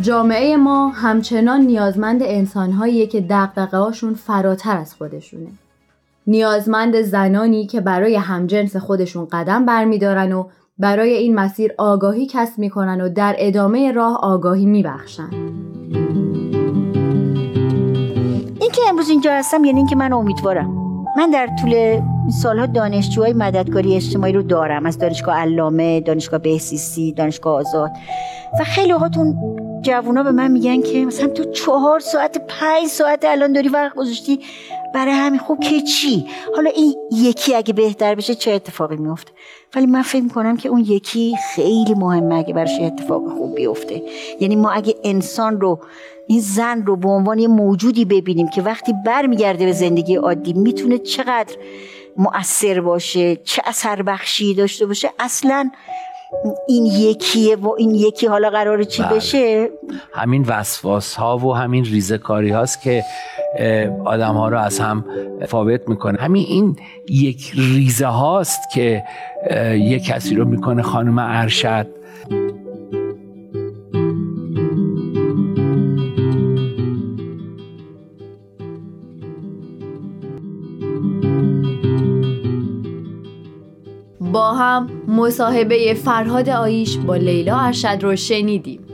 جامعه 0.00 0.56
ما 0.56 0.88
همچنان 0.88 1.60
نیازمند 1.60 2.22
انسانهاییه 2.22 3.06
که 3.06 3.20
دقدقه 3.20 3.76
هاشون 3.76 4.14
فراتر 4.14 4.76
از 4.76 4.94
خودشونه. 4.94 5.48
نیازمند 6.26 7.02
زنانی 7.02 7.66
که 7.66 7.80
برای 7.80 8.16
همجنس 8.16 8.76
خودشون 8.76 9.28
قدم 9.32 9.66
برمیدارن 9.66 10.32
و 10.32 10.44
برای 10.78 11.14
این 11.14 11.34
مسیر 11.34 11.72
آگاهی 11.78 12.26
کسب 12.26 12.58
می‌کنن 12.58 13.00
و 13.00 13.08
در 13.08 13.36
ادامه 13.38 13.92
راه 13.92 14.18
آگاهی 14.22 14.66
میبخشن. 14.66 15.30
این 18.60 18.70
که 18.72 18.82
امروز 18.88 19.08
اینجا 19.08 19.32
هستم 19.32 19.64
یعنی 19.64 19.78
اینکه 19.78 19.96
من 19.96 20.12
امیدوارم. 20.12 20.81
من 21.16 21.30
در 21.30 21.48
طول 21.60 22.00
سالها 22.42 22.66
دانشجوهای 22.66 23.32
مددکاری 23.32 23.96
اجتماعی 23.96 24.32
رو 24.32 24.42
دارم. 24.42 24.86
از 24.86 24.98
دانشگاه 24.98 25.36
علامه 25.36 26.00
دانشگاه 26.00 26.38
بهسیسی 26.40 27.12
دانشگاه 27.12 27.54
آزاد. 27.54 27.90
و 28.60 28.64
خیلی 28.64 28.92
هاتون 28.92 29.38
جوونا 29.82 30.22
به 30.22 30.30
من 30.30 30.50
میگن 30.50 30.82
که 30.82 31.04
مثلا 31.04 31.28
تو 31.28 31.44
چهار 31.52 32.00
ساعت 32.00 32.46
پنج 32.48 32.86
ساعت 32.86 33.24
الان 33.24 33.52
داری 33.52 33.68
وقت 33.68 33.94
گذاشتی. 33.94 34.40
برای 34.94 35.14
همین 35.14 35.40
خوب 35.40 35.60
که 35.60 35.80
چی؟ 35.80 36.26
حالا 36.56 36.70
این 36.70 36.94
یکی 37.12 37.54
اگه 37.54 37.72
بهتر 37.72 38.14
بشه 38.14 38.34
چه 38.34 38.50
اتفاقی 38.50 38.96
میفته 38.96 39.32
ولی 39.74 39.86
من 39.86 40.02
فکر 40.02 40.22
می‌کنم 40.22 40.56
که 40.56 40.68
اون 40.68 40.80
یکی 40.80 41.36
خیلی 41.54 41.94
مهمه 41.94 42.34
اگه 42.34 42.54
براش 42.54 42.80
اتفاق 42.80 43.22
خوب 43.28 43.54
بیفته. 43.54 44.02
یعنی 44.40 44.56
ما 44.56 44.70
اگه 44.70 44.94
انسان 45.04 45.60
رو 45.60 45.80
این 46.26 46.40
زن 46.40 46.86
رو 46.86 46.96
به 46.96 47.08
عنوان 47.08 47.38
یه 47.38 47.48
موجودی 47.48 48.04
ببینیم 48.04 48.48
که 48.48 48.62
وقتی 48.62 48.94
برمیگرده 49.06 49.64
به 49.64 49.72
زندگی 49.72 50.16
عادی 50.16 50.52
می‌تونه 50.52 50.98
چقدر 50.98 51.56
مؤثر 52.16 52.80
باشه 52.80 53.36
چه 53.36 53.62
اثر 53.64 54.02
بخشی 54.02 54.54
داشته 54.54 54.86
باشه 54.86 55.10
اصلا 55.18 55.70
این 56.68 56.86
یکیه 56.86 57.56
و 57.56 57.74
این 57.78 57.94
یکی 57.94 58.26
حالا 58.26 58.50
قرار 58.50 58.84
چی 58.84 59.02
بله. 59.02 59.14
بشه؟ 59.14 59.68
همین 60.12 60.44
وسواس 60.48 61.14
ها 61.14 61.38
و 61.38 61.56
همین 61.56 61.84
ریزکاری 61.84 62.50
هاست 62.50 62.82
که 62.82 63.04
آدم 64.04 64.34
ها 64.34 64.48
رو 64.48 64.58
از 64.58 64.78
هم 64.78 65.04
فاوت 65.48 65.88
می‌کنه. 65.88 66.18
همین 66.18 66.44
این 66.48 66.76
یک 67.08 67.52
ریزه 67.54 68.06
هاست 68.06 68.60
که 68.74 69.02
یک 69.72 70.04
کسی 70.04 70.34
رو 70.34 70.44
می‌کنه 70.44 70.82
خانم 70.82 71.18
ارشد. 71.18 71.86
هم 84.52 84.90
مصاحبه 85.08 85.94
فرهاد 85.94 86.48
آیش 86.48 86.98
با 86.98 87.16
لیلا 87.16 87.58
ارشد 87.58 87.98
رو 88.00 88.16
شنیدیم. 88.16 88.86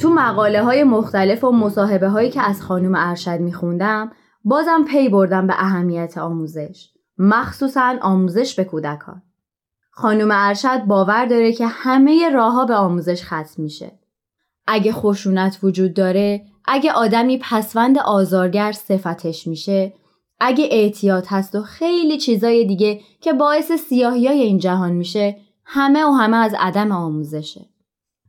تو 0.00 0.10
مقاله 0.10 0.62
های 0.62 0.84
مختلف 0.84 1.44
و 1.44 1.52
مصاحبه 1.52 2.08
هایی 2.08 2.30
که 2.30 2.42
از 2.42 2.62
خانم 2.62 2.94
ارشد 2.96 3.40
میخوندم 3.40 4.10
بازم 4.44 4.84
پی 4.84 5.08
بردم 5.08 5.46
به 5.46 5.54
اهمیت 5.56 6.18
آموزش. 6.18 6.88
مخصوصا 7.18 7.96
آموزش 8.02 8.54
به 8.54 8.64
کودکان. 8.64 9.22
خانم 9.90 10.28
ارشد 10.32 10.84
باور 10.84 11.26
داره 11.26 11.52
که 11.52 11.66
همه 11.66 12.30
راهها 12.30 12.64
به 12.64 12.74
آموزش 12.74 13.24
ختم 13.24 13.62
میشه. 13.62 13.98
اگه 14.66 14.92
خشونت 14.92 15.58
وجود 15.62 15.94
داره 15.94 16.44
اگه 16.64 16.92
آدمی 16.92 17.38
پسوند 17.42 17.98
آزارگر 17.98 18.72
صفتش 18.72 19.46
میشه 19.46 19.92
اگه 20.40 20.68
اعتیاد 20.70 21.26
هست 21.28 21.54
و 21.54 21.62
خیلی 21.62 22.18
چیزای 22.18 22.64
دیگه 22.64 23.00
که 23.20 23.32
باعث 23.32 23.72
سیاهی 23.72 24.26
های 24.26 24.42
این 24.42 24.58
جهان 24.58 24.92
میشه 24.92 25.36
همه 25.64 26.04
و 26.04 26.10
همه 26.10 26.36
از 26.36 26.54
عدم 26.58 26.92
آموزشه. 26.92 27.66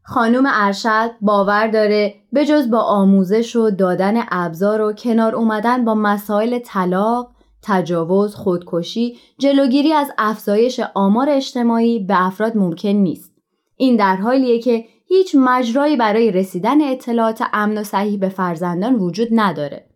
خانم 0.04 0.43
ارشد 0.47 1.12
باور 1.21 1.67
داره 1.67 2.15
به 2.34 2.45
جز 2.45 2.69
با 2.69 2.80
آموزش 2.80 3.56
و 3.56 3.69
دادن 3.69 4.24
ابزار 4.32 4.82
و 4.82 4.93
کنار 4.93 5.36
اومدن 5.36 5.86
با 5.86 5.95
مسائل 5.95 6.60
طلاق، 6.60 7.32
تجاوز، 7.62 8.36
خودکشی، 8.36 9.17
جلوگیری 9.38 9.93
از 9.93 10.12
افزایش 10.17 10.82
آمار 10.93 11.30
اجتماعی 11.30 12.00
به 12.00 12.26
افراد 12.26 12.58
ممکن 12.58 12.89
نیست. 12.89 13.32
این 13.78 13.95
در 13.95 14.15
حالیه 14.15 14.60
که 14.60 14.86
هیچ 15.08 15.36
مجرایی 15.36 15.95
برای 15.95 16.32
رسیدن 16.32 16.82
اطلاعات 16.82 17.43
امن 17.54 17.78
و 17.78 17.84
صحیح 17.84 18.19
به 18.19 18.30
فرزندان 18.30 18.95
وجود 18.95 19.28
نداره. 19.32 19.90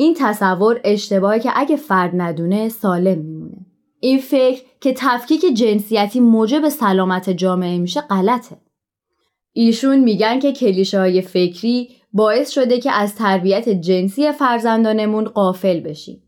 این 0.00 0.14
تصور 0.18 0.80
اشتباهی 0.84 1.40
که 1.40 1.50
اگه 1.54 1.76
فرد 1.76 2.10
ندونه 2.14 2.68
سالم 2.68 3.18
میمونه. 3.18 3.66
این 4.00 4.18
فکر 4.18 4.62
که 4.80 4.94
تفکیک 4.96 5.40
جنسیتی 5.54 6.20
موجب 6.20 6.68
سلامت 6.68 7.30
جامعه 7.30 7.78
میشه 7.78 8.00
غلطه. 8.00 8.56
ایشون 9.52 9.98
میگن 9.98 10.38
که 10.38 10.52
کلیشه 10.52 10.98
های 10.98 11.22
فکری 11.22 11.88
باعث 12.12 12.50
شده 12.50 12.80
که 12.80 12.92
از 12.92 13.14
تربیت 13.14 13.68
جنسی 13.68 14.32
فرزندانمون 14.32 15.24
قافل 15.24 15.80
بشیم. 15.80 16.22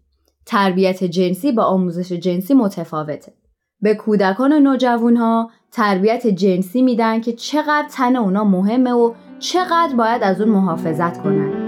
تربیت 0.47 1.05
جنسی 1.05 1.53
با 1.53 1.63
آموزش 1.63 2.13
جنسی 2.13 2.55
متفاوته. 2.55 3.33
به 3.81 3.95
کودکان 3.95 4.53
و 4.53 4.61
نوجوانها 4.61 5.51
تربیت 5.73 6.27
جنسی 6.27 6.83
میدن 6.83 7.21
که 7.21 7.33
چقدر 7.33 7.89
تن 7.91 8.17
اونا 8.17 8.45
مهمه 8.45 8.93
و 8.93 9.15
چقدر 9.39 9.97
باید 9.97 10.23
از 10.23 10.41
اون 10.41 10.51
محافظت 10.51 11.23
کنن. 11.23 11.60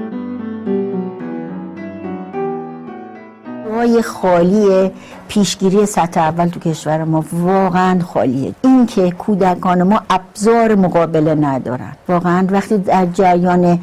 جای 3.82 4.02
خالی 4.02 4.90
پیشگیری 5.28 5.86
سطح 5.86 6.20
اول 6.20 6.46
تو 6.46 6.60
کشور 6.60 7.04
ما 7.04 7.24
واقعا 7.32 8.00
خالیه. 8.00 8.54
این 8.62 8.86
که 8.86 9.10
کودکان 9.10 9.82
ما 9.82 10.00
ابزار 10.10 10.74
مقابله 10.74 11.34
ندارن. 11.34 11.92
واقعا 12.08 12.46
وقتی 12.50 12.78
در 12.78 13.06
جریان 13.06 13.78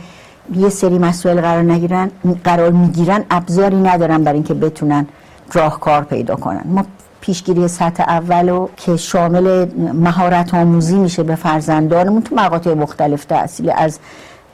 یه 0.56 0.70
سری 0.70 0.98
مسائل 0.98 1.42
قرار 1.42 1.64
نگیرن 1.64 2.12
قرار 2.44 2.72
می‌گیرن 2.72 3.24
ابزاری 3.32 3.76
ندارن 3.76 4.24
برای 4.24 4.36
اینکه 4.36 4.54
بتونن 4.54 5.08
راهکار 5.54 6.04
پیدا 6.04 6.36
کنن. 6.36 6.64
ما 6.66 6.86
پیشگیری 7.22 7.68
سطح 7.68 8.04
اول 8.08 8.50
رو 8.50 8.70
که 8.78 8.98
شامل 8.98 9.66
مهارت 9.94 10.54
آموزی 10.54 10.96
میشه 10.96 11.24
به 11.24 11.36
فرزندانمون 11.36 12.22
تو 12.22 12.36
مقاطع 12.36 12.74
مختلف 12.74 13.26
تحصیلی 13.26 13.72
از 13.72 14.00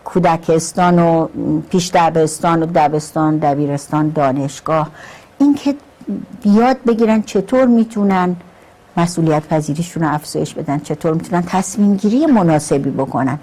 کودکستان 0.06 1.00
و 1.00 1.28
پیش 1.70 1.92
دبستان 1.94 2.64
و 2.64 2.66
دبستان 2.66 3.38
دبیرستان 3.38 4.10
دانشگاه 4.10 4.90
اینکه 5.40 5.76
بیاد 6.44 6.78
بگیرن 6.88 7.22
چطور 7.22 7.66
می‌تونن 7.66 8.36
مسئولیت 8.98 9.48
پذیریشون 9.48 10.04
رو 10.04 10.14
افزایش 10.14 10.54
بدن 10.54 10.80
چطور 10.80 11.14
می‌تونن 11.14 11.44
تصمیم 11.48 11.96
گیری 11.96 12.26
مناسبی 12.26 12.90
بکنن 12.90 13.40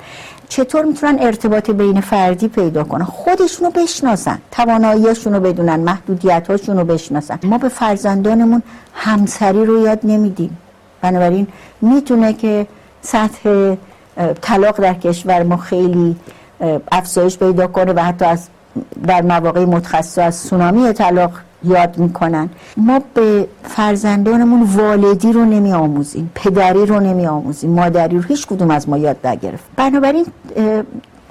چطور 0.49 0.85
می‌تونن 0.85 1.19
ارتباط 1.21 1.71
بین 1.71 2.01
فردی 2.01 2.49
پیدا 2.49 2.85
کنن. 2.85 3.05
خودشونو 3.05 3.71
بشناسن 3.71 4.39
تواناییاشونو 4.51 5.41
بدونن 5.41 5.81
محدودیتاشونو 5.81 6.85
بشناسن. 6.85 7.39
ما 7.43 7.59
به 7.59 7.69
فرزندانمون 7.69 8.63
همسری 8.95 9.65
رو 9.65 9.85
یاد 9.85 10.01
نمیدیم. 10.05 10.59
بنابراین 11.01 11.47
می‌تونه 11.81 12.33
که 12.33 12.67
سطح 13.03 13.75
طلاق 14.41 14.81
در 14.81 14.95
کشور 14.95 15.43
ما 15.43 15.57
خیلی 15.57 16.17
افزایش 16.93 17.39
پیدا 17.39 17.67
کنه 17.67 17.93
و 17.93 18.01
حتی 18.01 18.25
از 18.25 18.49
در 19.07 19.23
مواقع 19.23 19.65
متخصص 19.65 20.19
از 20.19 20.35
سونامی 20.35 20.93
طلاق 20.93 21.31
یاد 21.65 21.99
می‌کنن. 21.99 22.49
ما 22.77 23.01
به 23.15 23.49
فرزندانمون 23.65 24.63
والدی 24.63 25.33
رو 25.33 25.45
نمی 25.45 25.73
آموزیم 25.73 26.31
پدری 26.35 26.87
رو 26.87 27.01
نمی 27.01 27.27
آموزیم 27.27 27.71
مادری 27.71 28.17
رو 28.17 28.23
هیچ 28.23 28.47
کدوم 28.47 28.71
از 28.71 28.89
ما 28.89 28.99
یاد 28.99 29.27
نگرفت. 29.27 29.65
بنابراین 29.77 30.27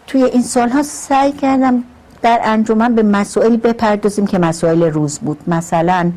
توی 0.08 0.24
این 0.24 0.42
سالها 0.42 0.84
سعی 0.84 1.32
کردم 1.32 1.84
در 2.22 2.40
انجمن 2.44 2.96
به 2.96 3.04
مسائلی 3.04 3.58
بپردازیم 3.58 4.28
که 4.28 4.40
مسائل 4.40 4.84
روز 4.84 5.20
بود. 5.20 5.38
مثلا 5.48 6.12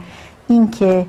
اینکه 0.48 1.06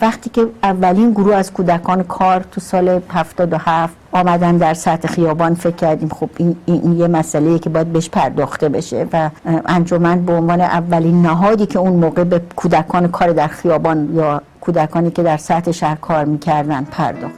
وقتی 0.00 0.30
که 0.30 0.46
اولین 0.62 1.10
گروه 1.10 1.34
از 1.34 1.52
کودکان 1.52 2.02
کار 2.02 2.40
تو 2.40 2.60
سال 2.60 3.00
77 3.10 3.94
آمدن 4.12 4.56
در 4.56 4.74
سطح 4.74 5.08
خیابان 5.08 5.54
فکر 5.54 5.76
کردیم 5.76 6.08
خب 6.08 6.30
این, 6.36 6.56
این 6.66 6.98
یه 6.98 7.08
مسئله 7.08 7.58
که 7.58 7.70
باید 7.70 7.92
بهش 7.92 8.08
پرداخته 8.08 8.68
بشه 8.68 9.06
و 9.12 9.30
انجمن 9.66 10.24
به 10.24 10.32
عنوان 10.32 10.60
اولین 10.60 11.22
نهادی 11.22 11.66
که 11.66 11.78
اون 11.78 11.92
موقع 11.92 12.24
به 12.24 12.40
کودکان 12.56 13.08
کار 13.08 13.32
در 13.32 13.46
خیابان 13.46 14.14
یا 14.14 14.42
کودکانی 14.60 15.10
که 15.10 15.22
در 15.22 15.36
سطح 15.36 15.72
شهر 15.72 15.96
کار 15.96 16.24
می‌کردن 16.24 16.84
پرداخت. 16.84 17.34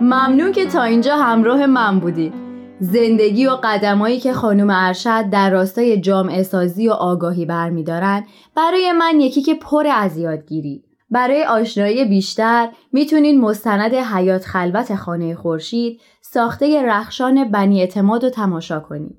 ممنون 0.00 0.52
که 0.52 0.66
تا 0.66 0.82
اینجا 0.82 1.16
همراه 1.16 1.66
من 1.66 2.00
بودید 2.00 2.47
زندگی 2.80 3.46
و 3.46 3.58
قدمایی 3.64 4.20
که 4.20 4.32
خانم 4.32 4.70
ارشد 4.70 5.30
در 5.30 5.50
راستای 5.50 6.00
جامعه 6.00 6.42
سازی 6.42 6.88
و 6.88 6.92
آگاهی 6.92 7.46
برمیدارن 7.46 8.24
برای 8.56 8.92
من 8.92 9.20
یکی 9.20 9.42
که 9.42 9.54
پر 9.54 9.86
از 9.94 10.16
یادگیری 10.16 10.84
برای 11.10 11.44
آشنایی 11.44 12.04
بیشتر 12.04 12.68
می‌تونین 12.92 13.40
مستند 13.40 13.94
حیات 13.94 14.44
خلوت 14.44 14.94
خانه 14.94 15.34
خورشید 15.34 16.00
ساخته 16.22 16.82
رخشان 16.82 17.50
بنی 17.50 17.80
اعتماد 17.80 18.24
رو 18.24 18.30
تماشا 18.30 18.80
کنید. 18.80 19.18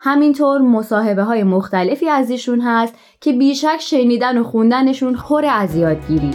همینطور 0.00 0.60
مصاحبه 0.60 1.22
های 1.22 1.42
مختلفی 1.42 2.08
از 2.08 2.30
ایشون 2.30 2.60
هست 2.60 2.94
که 3.20 3.32
بیشک 3.32 3.78
شنیدن 3.80 4.38
و 4.38 4.44
خوندنشون 4.44 5.14
پر 5.14 5.44
از 5.44 5.76
یادگیری. 5.76 6.30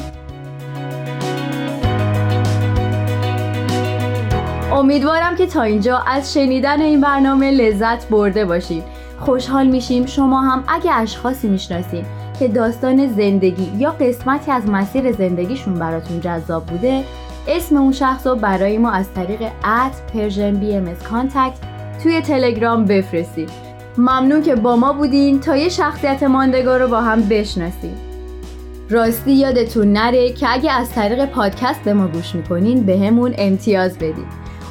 امیدوارم 4.72 5.36
که 5.36 5.46
تا 5.46 5.62
اینجا 5.62 5.98
از 5.98 6.34
شنیدن 6.34 6.82
این 6.82 7.02
برنامه 7.02 7.52
لذت 7.52 8.10
برده 8.10 8.46
باشید 8.46 8.84
خوشحال 9.20 9.68
میشیم 9.68 10.06
شما 10.06 10.42
هم 10.42 10.64
اگه 10.68 10.94
اشخاصی 10.94 11.48
می‌شناسین 11.48 12.06
که 12.40 12.48
داستان 12.48 13.08
زندگی 13.08 13.72
یا 13.78 13.92
قسمتی 13.92 14.52
از 14.52 14.70
مسیر 14.70 15.12
زندگیشون 15.12 15.74
براتون 15.74 16.20
جذاب 16.20 16.66
بوده 16.66 17.04
اسم 17.48 17.76
اون 17.78 17.92
شخص 17.92 18.28
رو 18.28 18.36
برای 18.36 18.78
ما 18.78 18.92
از 18.92 19.14
طریق 19.14 19.42
at 19.64 20.12
Persian 20.14 20.54
BM 20.54 20.96
توی 22.04 22.22
تلگرام 22.22 22.86
بفرستید. 22.86 23.50
ممنون 23.98 24.42
که 24.42 24.56
با 24.56 24.76
ما 24.76 24.94
بودین 24.94 25.40
تا 25.40 25.58
یه 25.58 25.70
شخصیت 25.70 26.24
ماندگار 26.24 26.82
رو 26.82 26.88
با 26.88 27.02
هم 27.02 27.22
بشناسیم. 27.22 27.98
راستی 28.90 29.32
یادتون 29.32 29.94
نره 29.94 30.34
که 30.34 30.54
اگه 30.54 30.72
از 30.72 30.92
طریق 30.92 31.26
پادکست 31.26 31.84
به 31.84 31.94
ما 31.94 32.08
گوش 32.08 32.36
می‌کنین 32.36 32.84
بهمون 32.84 33.34
امتیاز 33.38 33.98
بدید 33.98 34.49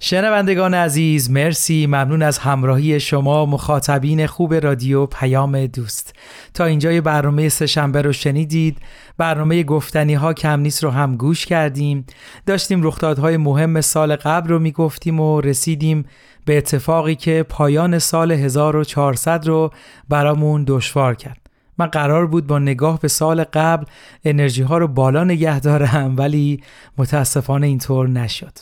شنوندگان 0.00 0.74
عزیز 0.74 1.30
مرسی. 1.30 1.86
ممنون 1.86 2.22
از 2.22 2.38
همراهی 2.38 3.00
شما 3.00 3.46
مخاطبین 3.46 4.26
خوب 4.26 4.54
رادیو 4.54 5.06
پیام 5.06 5.66
دوست. 5.66 6.12
تا 6.54 6.64
اینجای 6.64 7.00
برنامه 7.00 7.48
سهشنبه 7.48 8.02
رو 8.02 8.12
شنیدید. 8.12 8.78
برنامه 9.18 9.62
گفتنی 9.62 10.14
ها 10.14 10.32
کم 10.32 10.60
نیست 10.60 10.84
رو 10.84 10.90
هم 10.90 11.16
گوش 11.16 11.46
کردیم. 11.46 12.06
داشتیم 12.46 12.82
رخدادهای 12.82 13.36
مهم 13.36 13.80
سال 13.80 14.16
قبل 14.16 14.48
رو 14.48 14.58
می‌گفتیم 14.58 15.20
و 15.20 15.40
رسیدیم 15.40 16.04
به 16.44 16.58
اتفاقی 16.58 17.14
که 17.14 17.46
پایان 17.48 17.98
سال 17.98 18.32
1400 18.32 19.46
رو 19.46 19.70
برامون 20.08 20.64
دشوار 20.68 21.14
کرد. 21.14 21.43
من 21.78 21.86
قرار 21.86 22.26
بود 22.26 22.46
با 22.46 22.58
نگاه 22.58 23.00
به 23.00 23.08
سال 23.08 23.44
قبل 23.44 23.84
انرژی 24.24 24.62
ها 24.62 24.78
رو 24.78 24.88
بالا 24.88 25.24
نگه 25.24 25.60
دارم 25.60 26.16
ولی 26.16 26.62
متاسفانه 26.98 27.66
اینطور 27.66 28.08
نشد. 28.08 28.58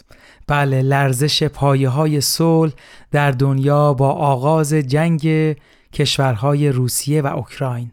بله 0.46 0.82
لرزش 0.82 1.42
پایه 1.42 1.88
های 1.88 2.20
صلح 2.20 2.72
در 3.10 3.30
دنیا 3.30 3.94
با 3.94 4.10
آغاز 4.10 4.74
جنگ 4.74 5.56
کشورهای 5.92 6.68
روسیه 6.68 7.22
و 7.22 7.26
اوکراین. 7.26 7.90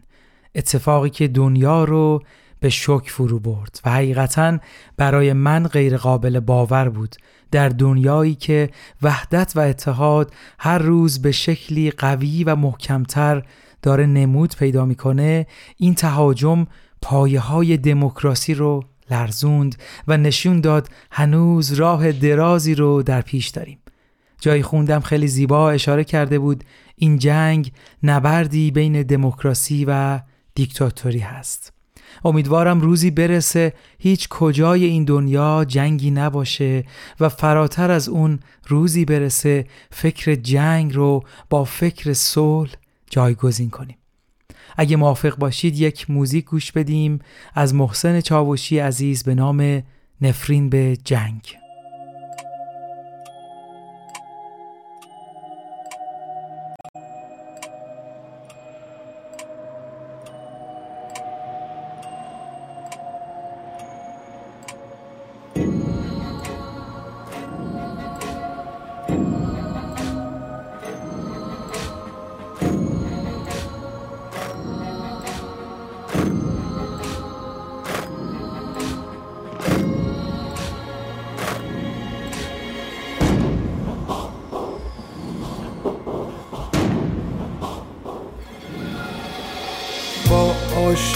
اتفاقی 0.54 1.10
که 1.10 1.28
دنیا 1.28 1.84
رو 1.84 2.22
به 2.60 2.68
شک 2.68 3.10
فرو 3.10 3.38
برد 3.38 3.80
و 3.84 3.90
حقیقتا 3.90 4.58
برای 4.96 5.32
من 5.32 5.66
غیر 5.66 5.96
قابل 5.96 6.40
باور 6.40 6.88
بود. 6.88 7.16
در 7.50 7.68
دنیایی 7.68 8.34
که 8.34 8.70
وحدت 9.02 9.52
و 9.56 9.60
اتحاد 9.60 10.32
هر 10.58 10.78
روز 10.78 11.22
به 11.22 11.32
شکلی 11.32 11.90
قوی 11.90 12.44
و 12.44 12.56
محکمتر 12.56 13.42
داره 13.82 14.06
نمود 14.06 14.56
پیدا 14.56 14.84
می‌کنه 14.84 15.46
این 15.76 15.94
تهاجم 15.94 16.66
پایه 17.02 17.40
های 17.40 17.76
دموکراسی 17.76 18.54
رو 18.54 18.84
لرزوند 19.10 19.76
و 20.08 20.16
نشون 20.16 20.60
داد 20.60 20.88
هنوز 21.10 21.72
راه 21.72 22.12
درازی 22.12 22.74
رو 22.74 23.02
در 23.02 23.20
پیش 23.22 23.48
داریم. 23.48 23.78
جایی 24.40 24.62
خوندم 24.62 25.00
خیلی 25.00 25.28
زیبا 25.28 25.70
اشاره 25.70 26.04
کرده 26.04 26.38
بود 26.38 26.64
این 26.96 27.18
جنگ 27.18 27.72
نبردی 28.02 28.70
بین 28.70 29.02
دموکراسی 29.02 29.84
و 29.88 30.20
دیکتاتوری 30.54 31.18
هست. 31.18 31.72
امیدوارم 32.24 32.80
روزی 32.80 33.10
برسه 33.10 33.72
هیچ 33.98 34.28
کجای 34.28 34.84
این 34.84 35.04
دنیا 35.04 35.64
جنگی 35.68 36.10
نباشه 36.10 36.84
و 37.20 37.28
فراتر 37.28 37.90
از 37.90 38.08
اون 38.08 38.40
روزی 38.68 39.04
برسه 39.04 39.66
فکر 39.90 40.34
جنگ 40.34 40.94
رو 40.94 41.24
با 41.50 41.64
فکر 41.64 42.12
صلح 42.12 42.72
جایگزین 43.10 43.70
کنیم. 43.70 43.96
اگه 44.76 44.96
موافق 44.96 45.36
باشید 45.36 45.78
یک 45.78 46.10
موزیک 46.10 46.44
گوش 46.44 46.72
بدیم 46.72 47.18
از 47.54 47.74
محسن 47.74 48.20
چاوشی 48.20 48.78
عزیز 48.78 49.24
به 49.24 49.34
نام 49.34 49.82
نفرین 50.20 50.68
به 50.70 50.96
جنگ. 51.04 51.59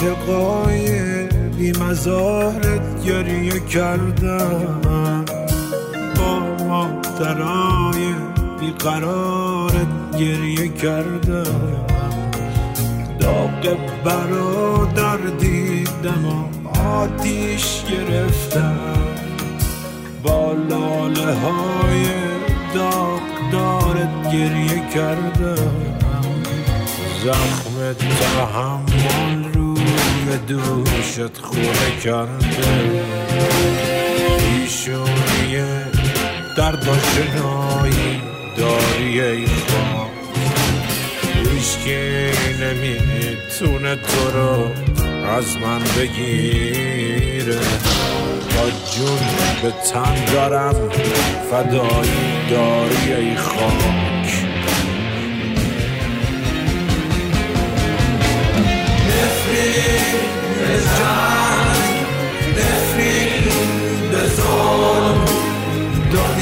عاشقای 0.05 1.27
بی 1.59 1.73
مزارت 1.73 3.05
گریه 3.05 3.61
کردم. 3.61 5.25
با 6.17 6.65
مادرای 6.65 8.15
بی 8.61 8.71
قرارت 8.71 10.17
گریه 10.19 10.69
کردم. 10.69 11.87
داغ 13.21 13.77
برادر 14.05 15.17
دیدم 15.17 16.25
و 16.27 16.69
آتیش 16.79 17.85
گرفتم. 17.91 18.79
با 20.23 20.53
لاله 20.53 21.35
های 21.35 22.07
داغ 22.75 23.21
دارت 23.53 24.33
گریه 24.33 24.83
کردم. 24.95 25.95
زخم 27.25 27.93
تحمل 27.93 29.44
روی 30.25 30.37
دوشت 30.39 31.37
خوره 31.43 32.01
کرده 32.05 32.45
پیشونی 34.39 35.65
درد 36.57 36.85
شنایی 36.85 38.23
داری 38.57 39.21
ای 39.21 39.47
خواه 39.47 40.11
هیچکی 41.53 42.31
نمی‌تونه 42.61 43.97
تو 43.97 44.31
رو 44.39 44.71
از 45.29 45.57
من 45.57 45.81
بگیره. 45.99 47.59
با 48.57 48.71
جون 48.95 49.19
به 49.63 49.73
تن 49.93 50.25
دارم 50.33 50.75
فدایی 51.51 52.51
داری 52.51 53.13
ای 53.13 53.37
خاک. 53.37 54.24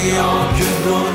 دنیا 0.03 0.53
که 0.57 0.65
دنیا 0.85 1.12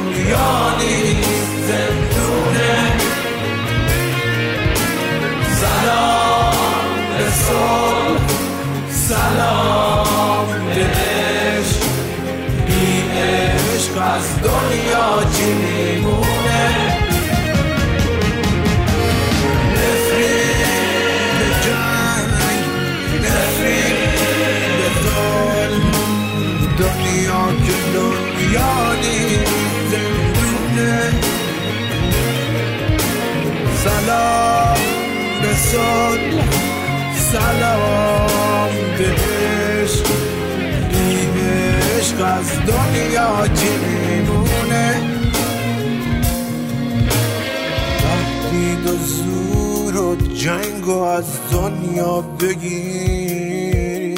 جنگ 50.48 50.88
و 50.88 51.02
از 51.02 51.26
دنیا 51.52 52.22
بگیری 52.22 54.16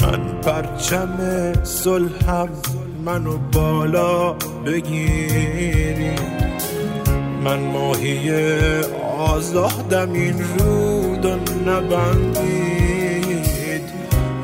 من 0.00 0.40
پرچم 0.40 1.18
صلحم 1.64 2.48
منو 3.04 3.38
بالا 3.52 4.32
بگیری. 4.66 6.10
من 7.44 7.58
ماهی 7.58 8.30
آزادم 9.18 10.12
این 10.12 10.44
رود 10.58 11.24
و 11.24 11.36
نبندید. 11.70 13.02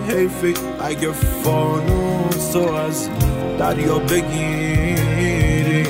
حیف 0.09 0.59
اگه 0.81 1.13
فانوس 1.45 2.57
از 2.57 3.09
دریا 3.59 3.99
بگیری. 3.99 5.87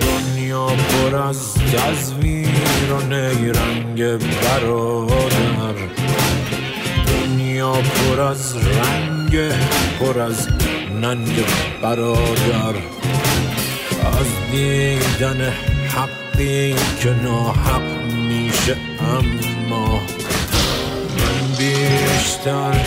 دنیا 0.00 0.66
پر 0.66 1.16
از 1.16 1.54
تزویر 1.54 2.15
و 2.90 3.00
نیرنگ 3.00 4.02
برادر. 4.42 5.74
دنیا 7.06 7.72
پر 7.72 8.20
از 8.20 8.56
رنگ 8.56 9.52
پر 10.00 10.20
از 10.20 10.48
ننگ 11.00 11.44
برادر. 11.82 12.74
از 14.02 14.50
دیدن 14.52 15.52
حقی 15.88 16.74
که 17.00 17.10
ناحق 17.22 17.82
میشه 18.28 18.76
اما 19.00 20.00
من 21.18 21.56
بیشتر 21.58 22.80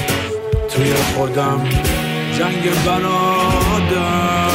توی 0.69 0.93
خودم 0.93 1.69
جنگ 2.37 2.85
برادر. 2.85 4.48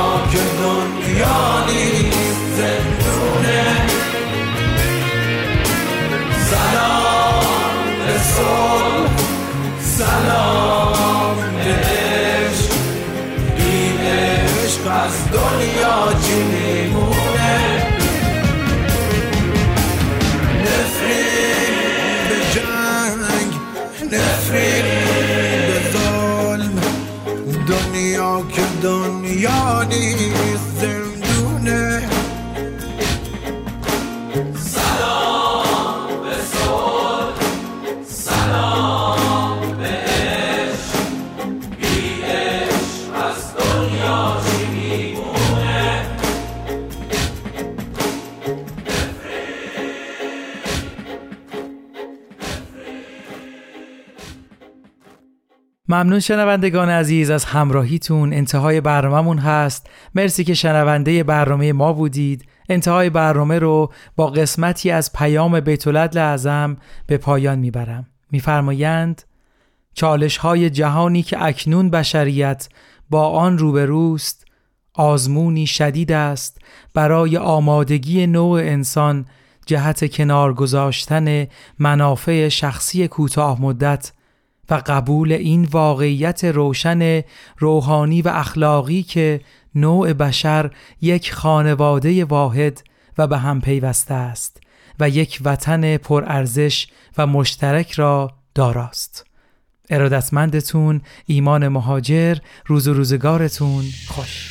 دنیا 0.00 0.26
که 0.32 0.38
دنیا 0.38 1.64
نیست 1.66 2.40
زندونه. 2.56 3.64
سلام 6.50 7.84
به 8.06 8.18
سلام 9.80 11.36
به 11.36 11.72
عشق. 11.74 12.72
بی 13.56 14.06
عشق 14.06 14.84
از 15.04 15.30
دنیا 15.32 16.20
چی 16.22 16.34
میمونه 16.42 17.58
نفرین 20.64 21.74
به 22.28 22.36
جنگ 22.54 23.52
نفرین 24.12 24.84
به 25.66 25.78
ظلم. 25.92 26.76
دنیا 27.68 28.42
که 28.54 28.62
دنیا 28.82 29.19
نیست 29.40 29.99
ممنون 55.90 56.20
شنوندگان 56.20 56.88
عزیز 56.88 57.30
از 57.30 57.44
همراهیتون. 57.44 58.32
انتهای 58.32 58.80
برنامهمون 58.80 59.38
هست. 59.38 59.90
مرسی 60.14 60.44
که 60.44 60.54
شنونده 60.54 61.22
برنامه 61.22 61.72
ما 61.72 61.92
بودید. 61.92 62.44
انتهای 62.68 63.10
برنامه 63.10 63.58
رو 63.58 63.92
با 64.16 64.26
قسمتی 64.26 64.90
از 64.90 65.12
پیام 65.12 65.60
بیتولد 65.60 66.18
اعظم 66.18 66.76
به 67.06 67.18
پایان 67.18 67.58
می‌برم. 67.58 68.06
میفرمایند 68.30 69.22
چالش 69.94 70.36
های 70.36 70.70
جهانی 70.70 71.22
که 71.22 71.44
اکنون 71.44 71.90
بشریت 71.90 72.68
با 73.10 73.28
آن 73.28 73.58
روبروست 73.58 74.44
آزمونی 74.94 75.66
شدید 75.66 76.12
است. 76.12 76.60
برای 76.94 77.36
آمادگی 77.36 78.26
نوع 78.26 78.60
انسان 78.60 79.26
جهت 79.66 80.12
کنار 80.12 80.54
گذاشتن 80.54 81.46
منافع 81.78 82.48
شخصی 82.48 83.08
کوتاه 83.08 83.62
مدت 83.62 84.12
و 84.70 84.82
قبول 84.86 85.32
این 85.32 85.64
واقعیت 85.64 86.44
روشن 86.44 87.22
روحانی 87.58 88.22
و 88.22 88.28
اخلاقی 88.28 89.02
که 89.02 89.40
نوع 89.74 90.12
بشر 90.12 90.70
یک 91.00 91.32
خانواده 91.32 92.24
واحد 92.24 92.82
و 93.18 93.26
به 93.26 93.38
هم 93.38 93.60
پیوسته 93.60 94.14
است 94.14 94.60
و 95.00 95.08
یک 95.08 95.40
وطن 95.44 95.96
پرارزش 95.96 96.86
و 97.18 97.26
مشترک 97.26 97.92
را 97.92 98.30
داراست. 98.54 99.26
ارادتمندتون 99.90 101.00
ایمان 101.26 101.68
مهاجر 101.68 102.36
روز 102.66 102.88
و 102.88 102.94
روزگارتون 102.94 103.84
خوش 104.08 104.50